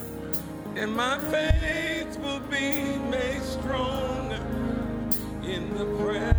[0.77, 4.31] and my faith will be made strong
[5.43, 6.35] in the prayer.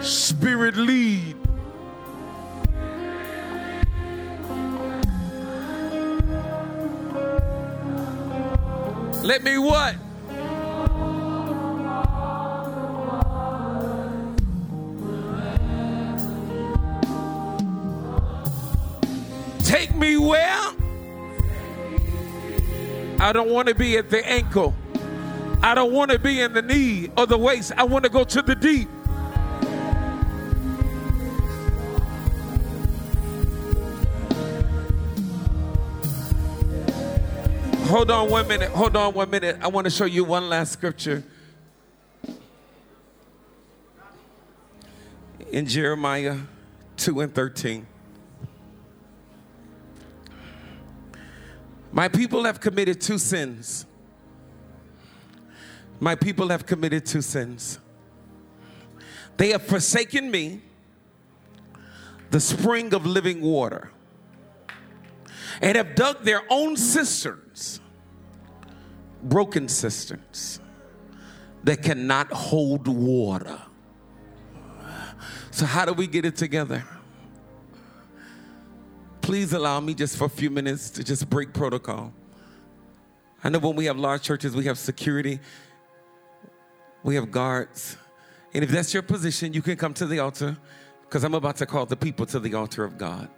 [0.00, 1.36] Spirit lead.
[9.22, 9.96] Let me what?
[19.62, 20.79] Take me where?
[23.20, 24.74] I don't want to be at the ankle.
[25.62, 27.70] I don't want to be in the knee or the waist.
[27.76, 28.88] I want to go to the deep.
[37.90, 38.70] Hold on one minute.
[38.70, 39.58] Hold on one minute.
[39.60, 41.22] I want to show you one last scripture.
[45.52, 46.38] In Jeremiah
[46.96, 47.86] 2 and 13.
[51.92, 53.86] My people have committed two sins.
[55.98, 57.78] My people have committed two sins.
[59.36, 60.60] They have forsaken me,
[62.30, 63.90] the spring of living water,
[65.60, 67.80] and have dug their own cisterns,
[69.22, 70.60] broken cisterns
[71.64, 73.60] that cannot hold water.
[75.50, 76.84] So, how do we get it together?
[79.30, 82.12] Please allow me just for a few minutes to just break protocol.
[83.44, 85.38] I know when we have large churches, we have security,
[87.04, 87.96] we have guards.
[88.52, 90.56] And if that's your position, you can come to the altar
[91.02, 93.28] because I'm about to call the people to the altar of God.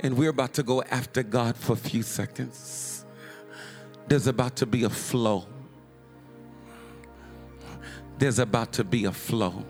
[0.00, 3.04] And we're about to go after God for a few seconds.
[4.08, 5.44] There's about to be a flow.
[8.16, 9.66] There's about to be a flow.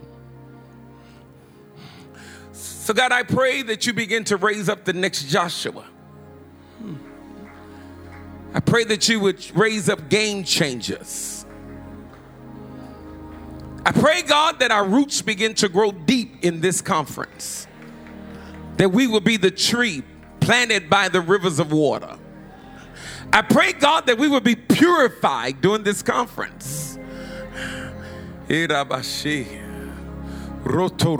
[2.86, 5.84] So, God, I pray that you begin to raise up the next Joshua.
[8.54, 11.44] I pray that you would raise up game changers.
[13.84, 17.66] I pray, God, that our roots begin to grow deep in this conference,
[18.76, 20.04] that we will be the tree
[20.38, 22.16] planted by the rivers of water.
[23.32, 27.00] I pray, God, that we will be purified during this conference.
[30.66, 31.16] Roto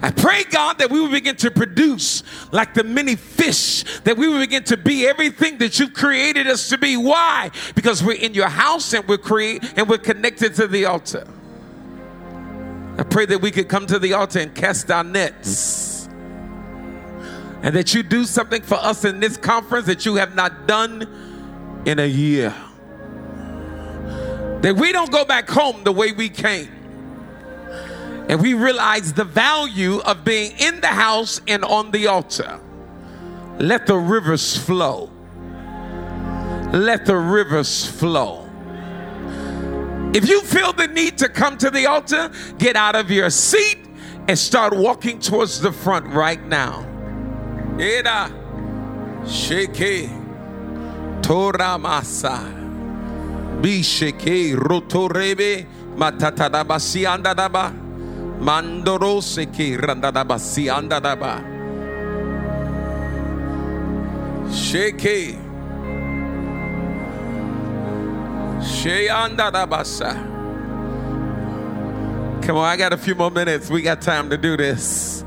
[0.00, 4.28] I pray, God, that we will begin to produce like the many fish, that we
[4.28, 6.96] will begin to be everything that you've created us to be.
[6.96, 7.50] Why?
[7.74, 11.26] Because we're in your house and we're create and we're connected to the altar.
[12.98, 16.08] I pray that we could come to the altar and cast our nets.
[17.62, 21.82] And that you do something for us in this conference that you have not done
[21.86, 22.54] in a year.
[24.60, 26.77] That we don't go back home the way we came
[28.28, 32.60] and we realize the value of being in the house and on the altar.
[33.58, 35.10] Let the rivers flow.
[36.72, 38.44] Let the rivers flow.
[40.14, 43.78] If you feel the need to come to the altar, get out of your seat
[44.28, 46.84] and start walking towards the front right now.
[47.80, 48.30] Eda
[49.24, 50.08] sheke
[51.22, 52.40] toramasa
[53.62, 55.66] bisheke rotorebe
[55.96, 57.87] matatadabasi andadaba.
[58.40, 61.42] Mandoro seki randadaba si andadaba.
[64.48, 65.36] Sheke.
[68.62, 70.14] She andadabasa.
[72.42, 73.68] Come on, I got a few more minutes.
[73.68, 75.24] We got time to do this.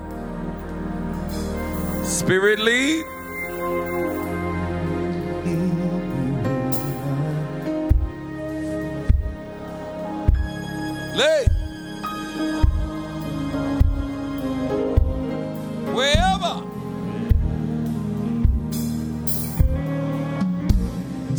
[2.03, 3.05] Spirit lead.
[11.16, 11.51] Lay.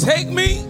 [0.03, 0.66] Take me.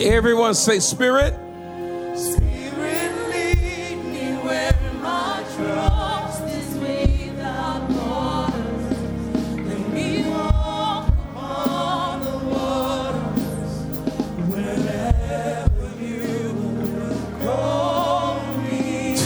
[0.00, 1.37] Everyone say, Spirit.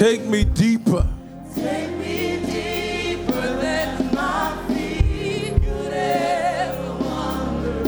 [0.03, 1.07] Take me deeper.
[1.55, 7.87] Take me deeper than my feet could ever wander.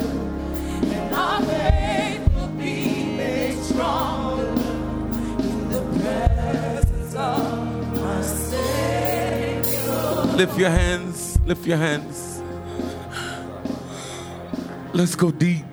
[0.95, 10.37] And my faith will be made stronger in the presence of my Savior.
[10.37, 11.41] Lift your hands.
[11.47, 12.41] Lift your hands.
[14.93, 15.65] Let's go deep.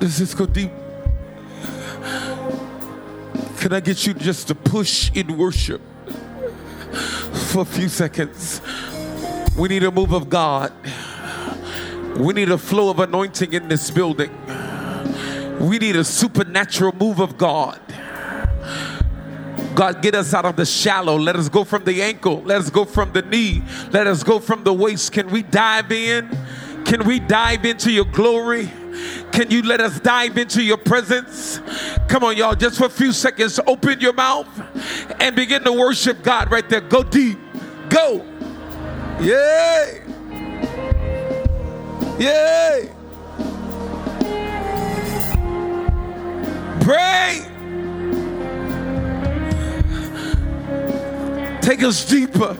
[0.00, 0.72] Let's just go deep.
[3.66, 5.80] Can I get you just to push in worship
[7.50, 8.60] for a few seconds?
[9.58, 10.72] We need a move of God.
[12.16, 14.30] We need a flow of anointing in this building.
[15.58, 17.80] We need a supernatural move of God.
[19.74, 21.18] God, get us out of the shallow.
[21.18, 22.42] Let us go from the ankle.
[22.42, 23.64] Let us go from the knee.
[23.90, 25.10] Let us go from the waist.
[25.10, 26.30] Can we dive in?
[26.84, 28.70] Can we dive into your glory?
[29.32, 31.60] Can you let us dive into your presence?
[32.08, 34.48] Come on, y'all, just for a few seconds, open your mouth
[35.20, 36.80] and begin to worship God right there.
[36.80, 37.38] Go deep.
[37.88, 38.24] Go.
[39.20, 40.02] Yay.
[42.18, 42.92] Yay.
[46.80, 47.42] Pray.
[51.60, 52.56] Take us deeper.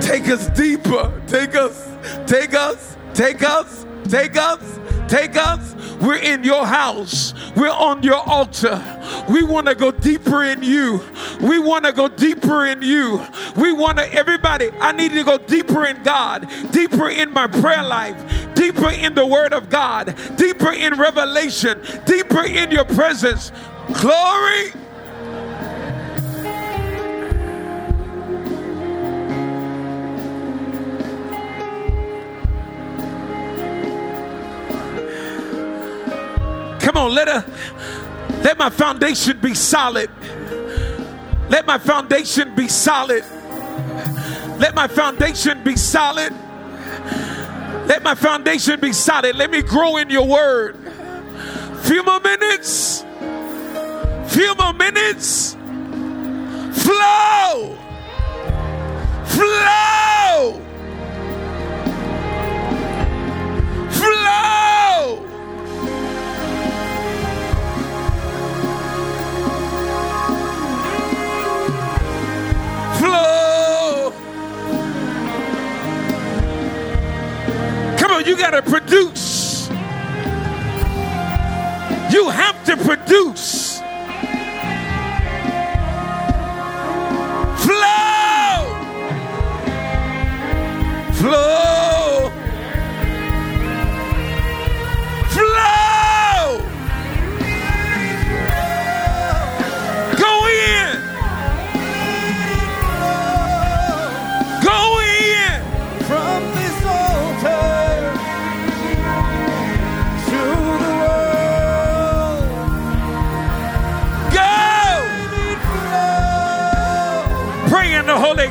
[0.00, 1.22] Take us deeper.
[1.26, 1.88] Take us.
[2.26, 2.96] Take us.
[3.12, 3.86] Take us.
[4.08, 4.80] Take us.
[5.08, 5.74] Take us.
[6.02, 7.32] We're in your house.
[7.54, 8.82] We're on your altar.
[9.30, 11.00] We want to go deeper in you.
[11.40, 13.24] We want to go deeper in you.
[13.56, 17.84] We want to, everybody, I need to go deeper in God, deeper in my prayer
[17.84, 23.52] life, deeper in the Word of God, deeper in revelation, deeper in your presence.
[24.00, 24.72] Glory.
[36.82, 37.44] Come on, let a
[38.42, 40.10] let my foundation be solid.
[41.48, 43.24] Let my foundation be solid.
[44.58, 46.32] Let my foundation be solid.
[47.86, 49.36] Let my foundation be solid.
[49.36, 50.76] Let me grow in your word.
[51.82, 53.04] Few more minutes.
[54.26, 55.54] Few more minutes.
[56.72, 57.78] Flow.
[59.26, 59.81] Flow.
[78.32, 79.68] You got to produce.
[82.14, 83.61] You have to produce.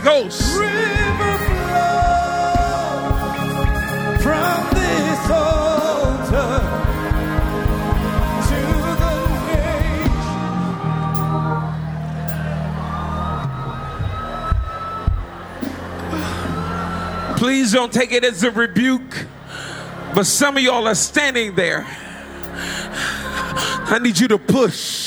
[0.04, 0.58] Ghost.
[0.58, 2.78] River flow
[4.20, 6.54] from this altar
[8.47, 8.60] to
[8.99, 10.12] the nation.
[17.38, 19.28] Please don't take it as a rebuke.
[20.14, 21.86] But some of y'all are standing there.
[23.88, 25.01] I need you to push.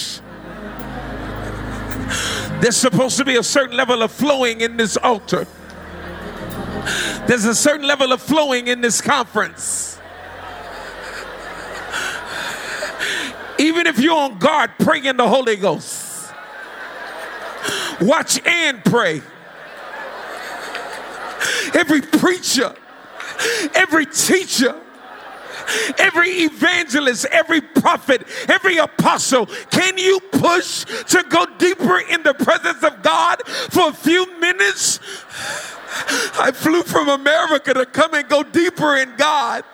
[2.65, 5.47] There's supposed to be a certain level of flowing in this altar.
[7.27, 10.01] There's a certain level of flowing in this conference.
[13.59, 16.33] Even if you're on guard, pray in the Holy Ghost.
[18.01, 19.21] Watch and pray.
[21.75, 22.75] Every preacher,
[23.75, 24.75] every teacher,
[25.99, 32.83] every evangelist, every prophet, every apostle, can you push to go deeper in the presence
[32.83, 35.01] of God for a few minutes?
[36.39, 39.65] I flew from America to come and go deeper in God.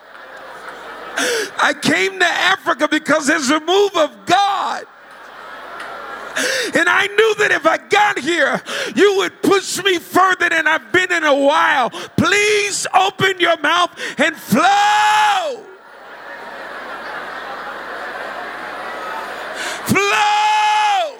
[1.17, 4.85] I came to Africa because there's a move of God.
[6.73, 8.61] And I knew that if I got here,
[8.95, 11.89] you would push me further than I've been in a while.
[11.89, 15.65] Please open your mouth and flow.
[19.85, 21.17] Flow.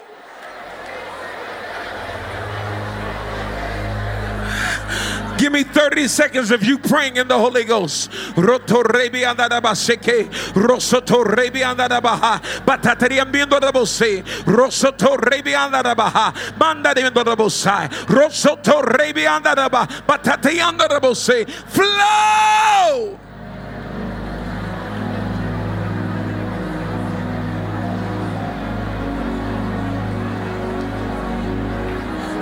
[5.38, 8.12] Give me 30 seconds of you praying in the Holy Ghost.
[8.38, 8.84] Roto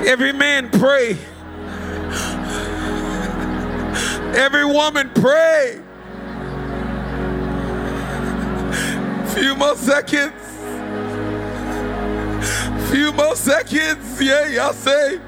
[0.10, 1.20] Every man pray.
[4.36, 5.80] Every woman pray.
[9.36, 10.34] Few more seconds.
[12.90, 14.20] Few more seconds.
[14.20, 15.20] Yeah, y'all say.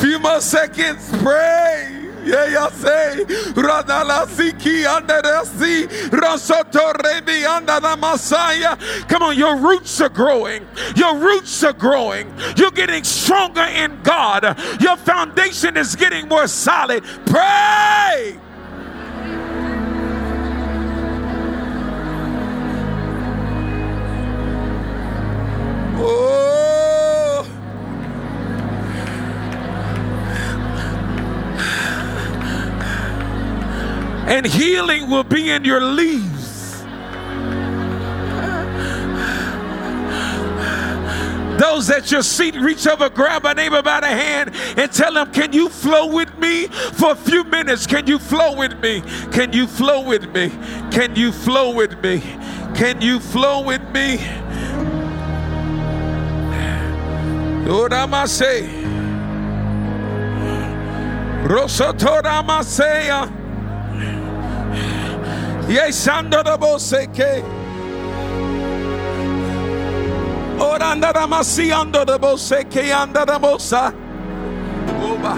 [0.00, 1.10] Few more seconds.
[1.20, 2.03] Pray.
[2.24, 3.24] Yeah, y'all say.
[3.54, 5.20] Radala siki under
[7.80, 8.76] the Messiah.
[9.08, 10.66] Come on, your roots are growing.
[10.96, 12.32] Your roots are growing.
[12.56, 14.58] You're getting stronger in God.
[14.80, 17.04] Your foundation is getting more solid.
[17.26, 18.38] Pray.
[25.96, 26.53] Oh.
[34.26, 36.44] And healing will be in your leaves.
[41.58, 45.32] Those at your seat, reach over, grab a neighbor by the hand, and tell them,
[45.32, 47.86] Can you flow with me for a few minutes?
[47.86, 49.02] Can you flow with me?
[49.32, 50.50] Can you flow with me?
[50.90, 52.20] Can you flow with me?
[52.74, 54.18] Can you flow with me?
[65.68, 65.68] Oramase.
[65.68, 65.68] Rosotoramaseya.
[65.68, 67.42] Yesandoraboseke.
[70.58, 73.92] Orandaramasiandoraboseke andarabosa.
[75.02, 75.36] Oba.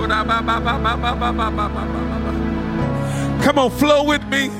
[0.00, 1.82] Orabababababababababa.
[3.42, 4.50] Come on, flow with me.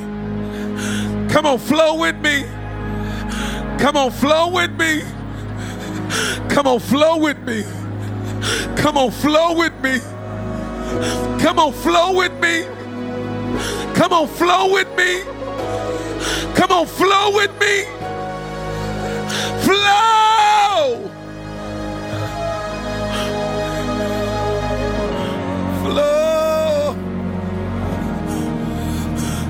[1.29, 2.45] Come on, flow with me.
[3.79, 5.03] Come on, flow with me.
[6.49, 7.65] Come on, flow with me.
[8.77, 10.01] Come on, flow with me.
[11.41, 12.65] Come on, flow with me.
[13.95, 15.23] Come on, flow with me.
[16.55, 17.85] Come on, flow with me.
[19.65, 21.11] Flow.
[25.83, 26.97] Flow.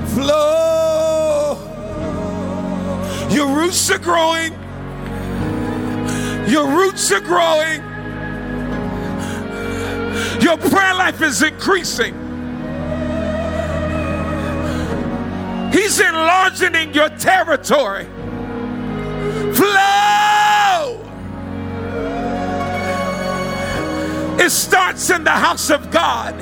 [0.07, 1.57] Flow.
[3.29, 4.53] Your roots are growing.
[6.47, 7.83] Your roots are growing.
[10.41, 12.26] Your prayer life is increasing.
[15.77, 18.05] He's enlarging your territory.
[19.53, 20.99] Flow.
[24.39, 26.33] It starts in the house of God.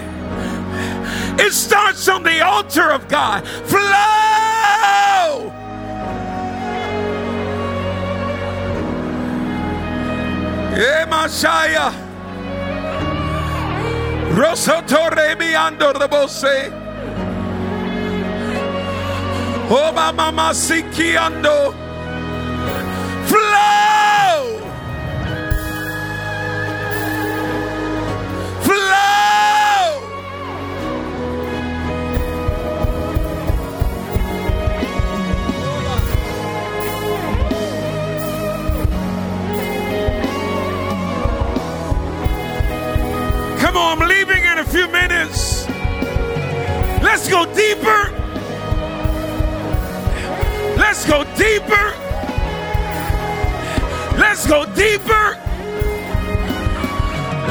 [1.38, 3.46] It starts on the altar of God.
[3.46, 5.52] Flow.
[10.78, 11.92] Eh, Messiah.
[14.34, 16.85] Rosotore mi
[19.68, 21.74] Oh, my mama siki ando.
[23.26, 24.60] Flow.
[28.62, 30.00] Flow.
[43.60, 45.68] Come on, I'm leaving in a few minutes.
[47.02, 48.15] Let's go deeper.
[50.96, 51.94] Let's go deeper.
[54.18, 55.38] Let's go deeper.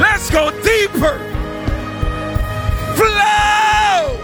[0.01, 1.19] Let's go deeper.
[2.95, 4.17] Flow.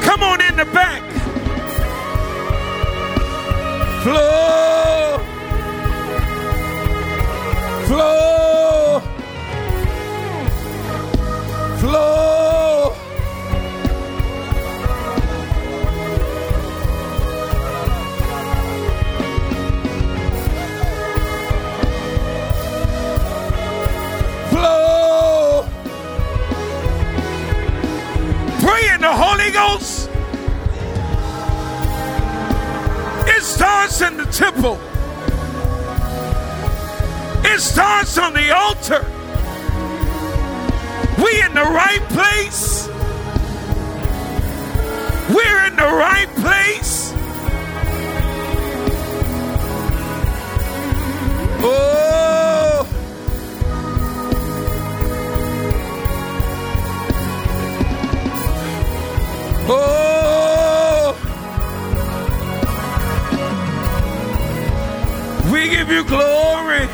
[0.00, 1.02] Come on in the back.
[4.02, 5.18] Flow.
[7.88, 8.31] Flow.
[33.88, 34.78] Starts in the temple.
[37.44, 39.04] It starts on the altar.
[41.18, 42.86] We in the right place.
[45.34, 47.12] We're in the right place.
[51.64, 51.91] Oh.
[66.02, 66.88] You glory.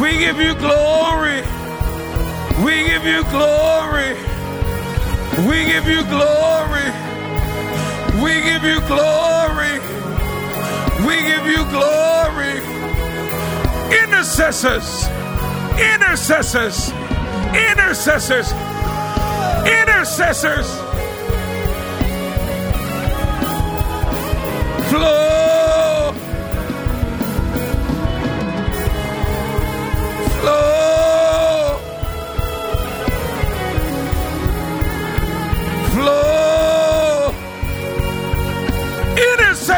[0.00, 1.42] We give you glory.
[2.64, 4.16] We give you glory.
[5.46, 6.88] We give you glory.
[8.22, 9.78] We give you glory.
[11.06, 12.60] We give you glory.
[14.02, 15.06] Intercessors.
[15.78, 16.90] Intercessors.
[17.54, 18.52] Intercessors.
[19.66, 20.68] Intercessors.
[24.90, 25.39] Flow.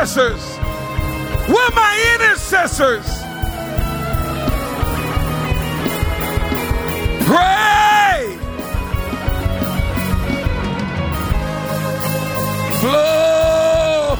[0.02, 0.56] Intercessors.
[1.46, 3.06] Where are my intercessors?
[7.24, 8.36] Pray.
[12.80, 14.16] Flow.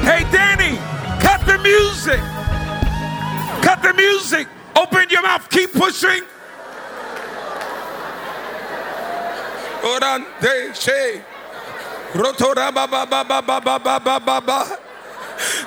[0.00, 0.78] Hey, Danny,
[1.20, 2.18] cut the music.
[3.62, 4.48] Cut the music.
[4.74, 5.50] Open your mouth.
[5.50, 6.22] Keep pushing.
[9.92, 11.20] Orante she.
[12.14, 14.81] Rotora ba ba ba ba ba ba ba ba ba ba.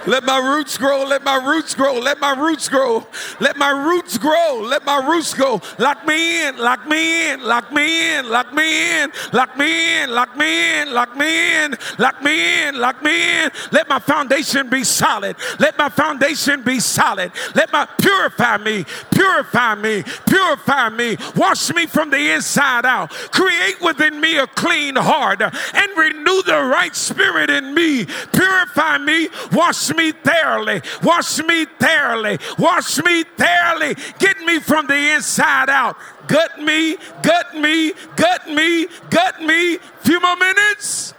[0.07, 3.07] Let my roots grow, let my roots grow, let my roots grow,
[3.39, 5.61] let my roots grow, let my roots go.
[5.79, 10.11] Lock me in, lock me in, lock me in, lock me in, lock me in,
[10.11, 13.51] lock me in, lock me in, lock me in, lock me in.
[13.71, 15.35] Let my foundation be solid.
[15.59, 17.31] Let my foundation be solid.
[17.55, 21.17] Let my purify me, purify me, purify me.
[21.35, 23.09] Wash me from the inside out.
[23.09, 28.05] Create within me a clean heart and renew the right spirit in me.
[28.31, 30.81] Purify me, wash me thoroughly.
[31.03, 32.37] Wash me thoroughly.
[32.57, 33.95] Wash me thoroughly.
[34.19, 35.97] Get me from the inside out.
[36.27, 39.77] Gut me, gut me, gut me, gut me.
[40.01, 41.13] Few more minutes.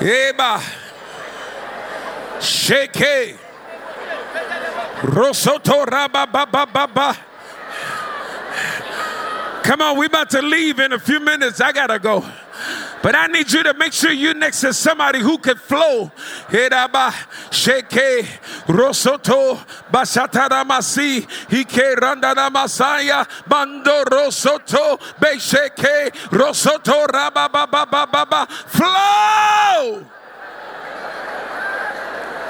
[0.00, 0.60] Eba.
[2.40, 3.36] Sheke.
[5.02, 7.27] Rosoto rababababa.
[9.68, 11.60] Come on, we're about to leave in a few minutes.
[11.60, 12.24] I gotta go.
[13.02, 16.10] But I need you to make sure you're next to somebody who can flow.
[16.48, 17.10] Hedaba,
[17.50, 18.24] sheke,
[18.66, 19.58] rosoto,
[19.92, 28.48] basataramasi, hike randana masaya, bando rosoto, besheke, rosoto, rabababababa.
[28.48, 30.06] Flow!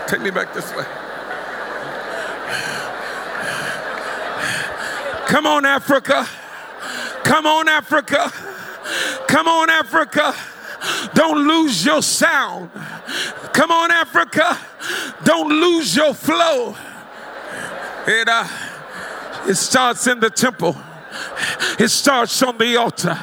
[0.07, 0.85] Take me back this way.
[5.27, 6.25] Come on, Africa.
[7.29, 8.33] Come on, Africa.
[9.29, 10.35] Come on, Africa.
[11.13, 12.71] Don't lose your sound.
[13.53, 14.59] Come on, Africa.
[15.25, 16.75] Don't lose your flow.
[18.07, 18.49] It, uh,
[19.47, 20.75] it starts in the temple,
[21.79, 23.19] it starts on the altar.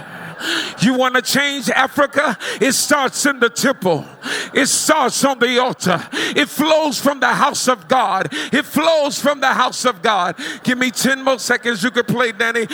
[0.81, 2.37] You want to change Africa?
[2.61, 4.05] It starts in the temple.
[4.53, 6.07] It starts on the altar.
[6.35, 8.29] It flows from the house of God.
[8.31, 10.35] It flows from the house of God.
[10.63, 11.83] Give me 10 more seconds.
[11.83, 12.67] You can play, Danny.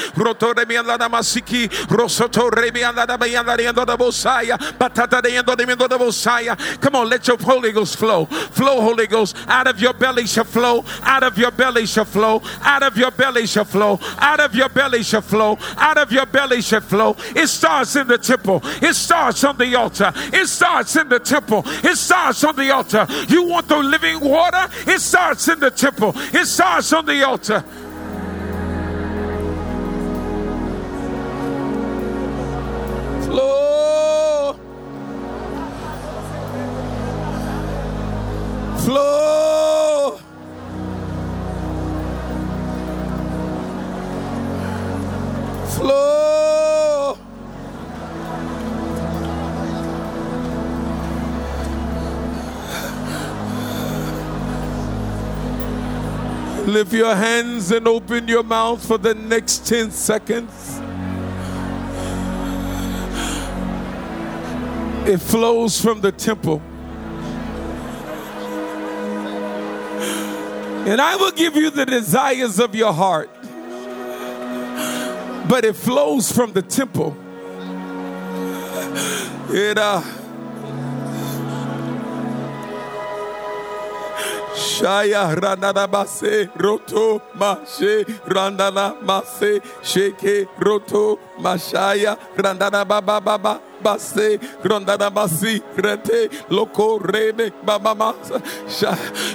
[6.82, 8.26] Come on, let your Holy Ghost flow.
[8.26, 9.36] Flow, Holy Ghost.
[9.48, 10.84] Out of your belly shall flow.
[11.04, 12.42] Out of your belly shall flow.
[12.62, 14.00] Out of your belly shall flow.
[14.20, 15.58] Out of your belly shall flow.
[15.78, 17.16] Out of your belly shall flow.
[17.36, 18.62] It starts in the temple.
[18.82, 20.12] It starts on the altar.
[20.16, 21.64] It starts in the temple.
[21.84, 23.08] It starts on the altar.
[23.28, 24.70] You want the living water?
[24.88, 26.14] It starts in the temple.
[26.16, 27.64] It starts on the altar.
[33.26, 34.56] Flow.
[38.86, 39.31] Flow.
[56.72, 60.80] Lift your hands and open your mouth for the next 10 seconds.
[65.06, 66.62] It flows from the temple.
[70.88, 73.30] And I will give you the desires of your heart.
[75.50, 77.18] But it flows from the temple.
[79.50, 80.02] It uh
[84.82, 95.12] Shaya randana mase roto mashe randana mase sheke roto mashaya randana baba baba base randana
[95.12, 98.16] basi rete loco reme baba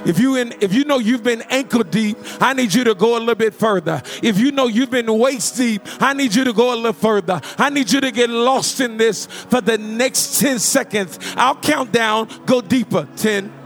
[0.05, 3.17] If you in if you know you've been ankle deep, I need you to go
[3.17, 4.03] a little bit further.
[4.23, 7.41] If you know you've been waist deep, I need you to go a little further.
[7.57, 11.21] I need you to get lost in this for the next 10 seconds.
[11.37, 13.07] I'll count down, go deeper.
[13.17, 13.66] 10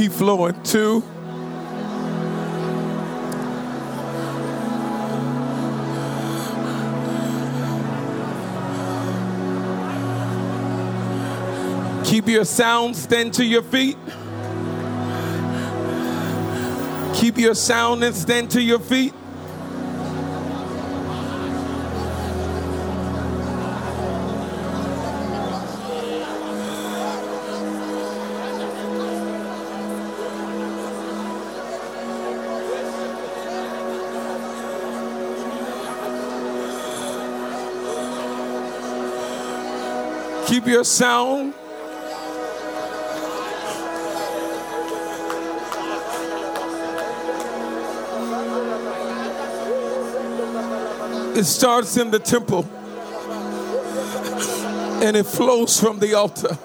[0.00, 0.62] Keep flowing.
[0.62, 1.02] Two.
[12.06, 13.98] Keep your sound, stand to your feet.
[17.14, 19.12] Keep your sound and stand to your feet.
[40.70, 41.52] Your sound.
[51.36, 52.68] It starts in the temple
[55.02, 56.56] and it flows from the altar.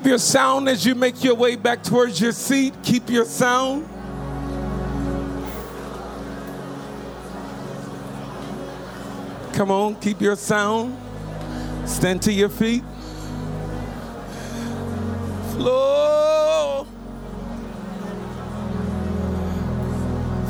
[0.00, 2.72] Keep your sound as you make your way back towards your seat.
[2.82, 3.86] Keep your sound.
[9.52, 10.96] Come on, keep your sound.
[11.84, 12.82] Stand to your feet.
[15.50, 16.86] Flow.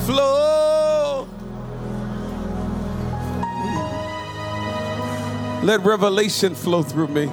[0.06, 1.28] Flow.
[5.64, 7.28] Let revelation flow through me.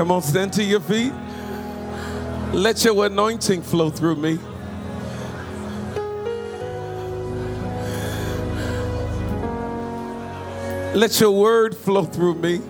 [0.00, 1.12] Come on, stand to your feet.
[2.54, 4.38] Let your anointing flow through me.
[10.98, 12.62] Let your word flow through me.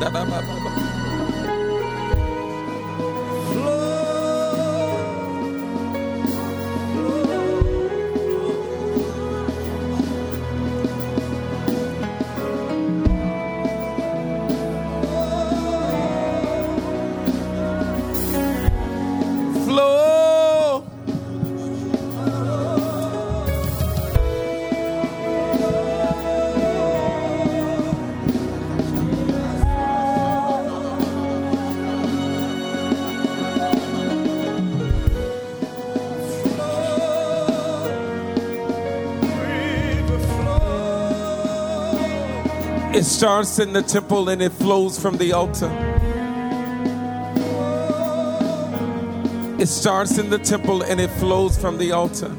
[0.00, 0.89] Flow.
[43.10, 45.68] Starts in the temple and it flows from the altar.
[49.58, 52.32] It starts in the temple and it flows from the altar.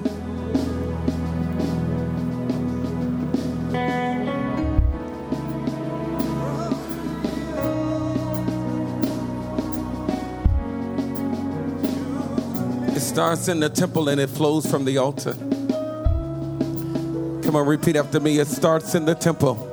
[12.96, 15.34] It starts in the temple and it flows from the altar.
[17.44, 18.40] Come on, repeat after me.
[18.40, 19.71] It starts in the temple.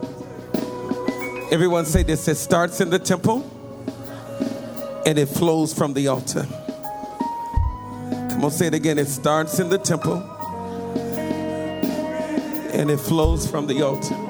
[1.51, 2.29] Everyone say this.
[2.29, 3.39] It starts in the temple
[5.07, 6.47] and it flows from the altar.
[8.11, 8.99] Come on, say it again.
[8.99, 10.19] It starts in the temple
[12.75, 14.28] and it flows from the altar.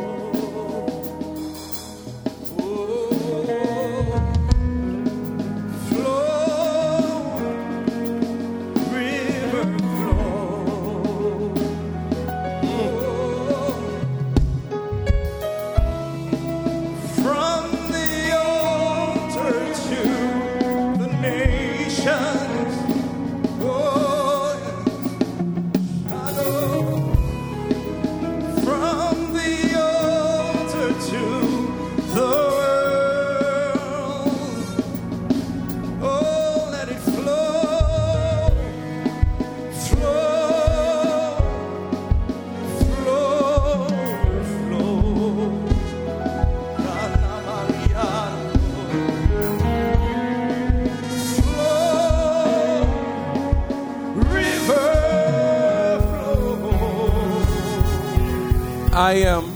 [59.09, 59.55] I am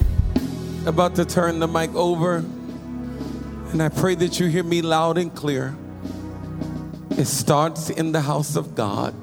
[0.86, 5.34] about to turn the mic over, and I pray that you hear me loud and
[5.34, 5.76] clear.
[7.10, 9.14] It starts in the house of God,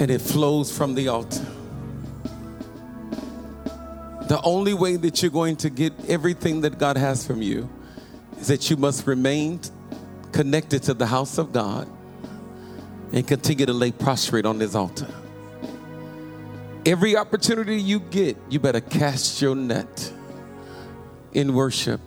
[0.00, 1.46] and it flows from the altar.
[4.26, 7.70] The only way that you're going to get everything that God has from you
[8.40, 9.60] is that you must remain
[10.32, 11.86] connected to the house of God
[13.12, 15.06] and continue to lay prostrate on His altar.
[16.84, 20.12] Every opportunity you get, you better cast your net
[21.32, 22.00] in worship,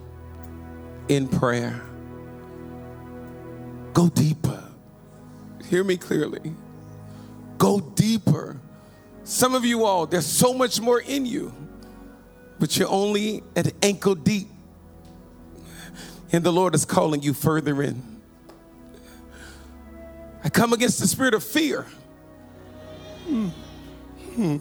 [1.08, 1.82] in prayer.
[3.94, 4.62] Go deeper.
[5.70, 6.54] Hear me clearly.
[7.58, 8.60] Go deeper.
[9.24, 11.54] Some of you all, there's so much more in you,
[12.60, 14.50] but you're only at ankle deep.
[16.34, 18.04] And the Lord is calling you further in.
[20.44, 21.88] I come against the spirit of fear.
[23.26, 23.50] Hmm.
[24.36, 24.58] Hmm.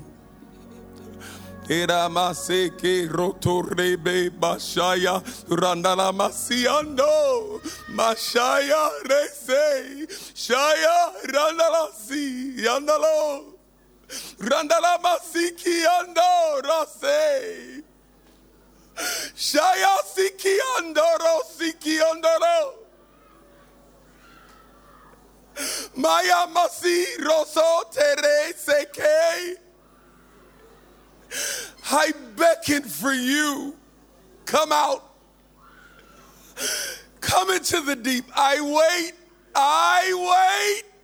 [1.69, 5.23] Eramaseke rotorebe bashaya.
[5.49, 7.61] Randala masiando.
[7.91, 10.07] Mashaya rese.
[10.35, 13.55] Shaya randala si yandalo
[14.39, 17.83] randala masiki ando rase
[19.35, 22.75] shaya siki andoro siki andoro
[25.97, 29.55] Maya Masi Roso Terese K.
[31.91, 33.75] I beckon for you.
[34.45, 35.11] Come out.
[37.21, 38.25] Come into the deep.
[38.35, 39.13] I wait.
[39.55, 40.95] I wait.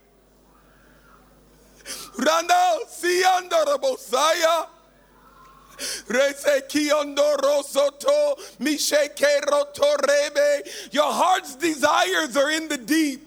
[7.62, 10.92] Soto Misheke Rotorebe.
[10.92, 13.26] Your heart's desires are in the deep.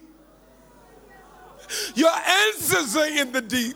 [1.96, 3.76] Your answers are in the deep.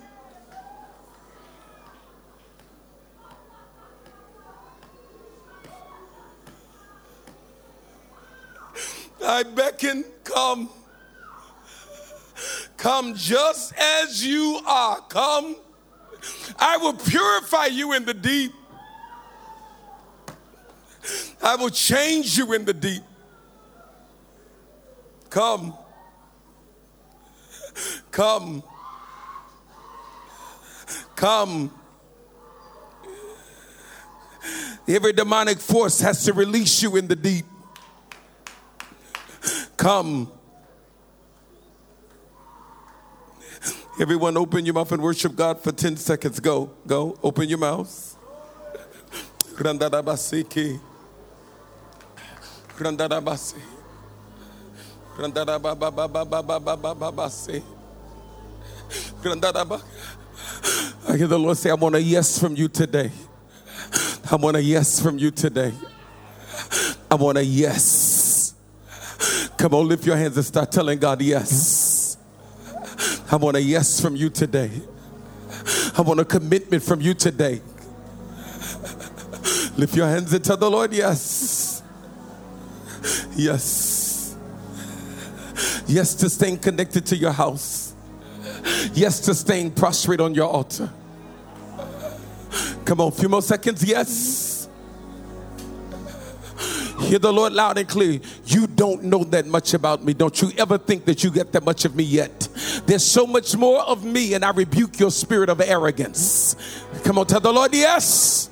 [9.24, 10.70] I beckon, come.
[12.78, 15.02] Come just as you are.
[15.10, 15.56] Come.
[16.60, 18.52] I will purify you in the deep.
[21.42, 23.04] I will change you in the deep.
[25.30, 25.74] Come.
[28.12, 28.64] Come.
[31.16, 31.72] Come.
[34.88, 37.46] Every demonic force has to release you in the deep.
[39.78, 40.32] Come.
[44.00, 46.40] Everyone, open your mouth and worship God for 10 seconds.
[46.40, 48.16] Go, go, open your mouths.
[49.56, 50.80] Randarabasiki.
[52.78, 53.60] Randarabasi.
[55.18, 57.64] Randarababababababababasi.
[59.22, 59.82] Randaraba.
[61.10, 63.12] I hear the Lord say, I want a yes from you today.
[64.30, 65.74] I want a yes from you today.
[67.10, 68.07] I want a yes.
[69.58, 72.18] Come on, lift your hands and start telling God yes.
[73.32, 74.70] I want a yes from you today.
[75.98, 77.62] I want a commitment from you today.
[79.76, 81.82] Lift your hands and tell the Lord yes.
[83.36, 84.38] Yes.
[85.88, 87.96] Yes to staying connected to your house.
[88.94, 90.92] Yes to staying prostrate on your altar.
[92.86, 93.84] Come on, a few more seconds.
[93.84, 94.47] Yes.
[97.08, 98.20] Hear the Lord loud and clear.
[98.48, 100.14] You don't know that much about me.
[100.14, 102.50] Don't you ever think that you get that much of me yet.
[102.86, 106.58] There's so much more of me, and I rebuke your spirit of arrogance.
[107.06, 108.50] Come on, tell the Lord yes.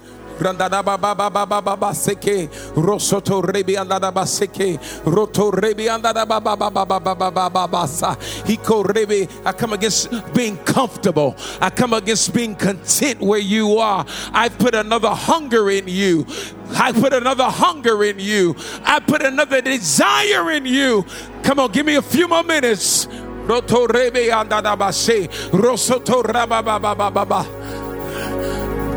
[1.93, 9.27] Seke, Rosoto Rebi Andada Seke, Roto Rebi Andada Basa, Hiko Rebi.
[9.45, 11.35] I come against being comfortable.
[11.61, 14.05] I come against being content where you are.
[14.33, 16.25] I put another hunger in you.
[16.71, 18.55] I put another hunger in you.
[18.83, 21.05] I put another desire in you.
[21.43, 23.07] Come on, give me a few more minutes.
[23.45, 27.84] Roto Rebi Andada Base, Rosoto Rababa.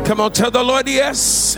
[0.09, 1.55] Come on, tell the Lord yes.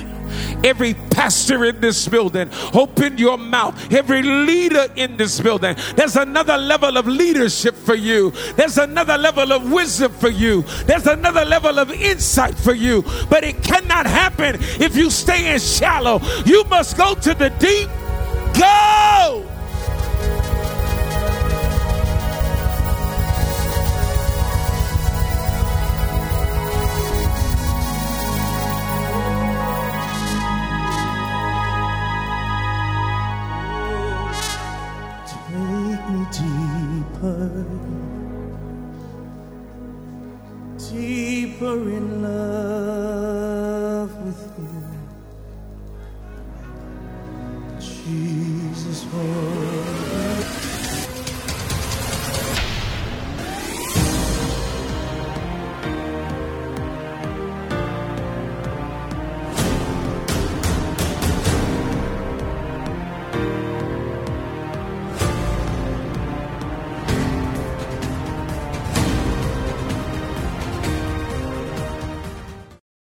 [0.61, 3.93] Every pastor in this building, open your mouth.
[3.93, 8.31] Every leader in this building, there's another level of leadership for you.
[8.57, 10.63] There's another level of wisdom for you.
[10.85, 13.05] There's another level of insight for you.
[13.29, 16.19] But it cannot happen if you stay in shallow.
[16.45, 17.87] You must go to the deep.
[18.59, 19.50] Go!
[41.87, 42.60] In love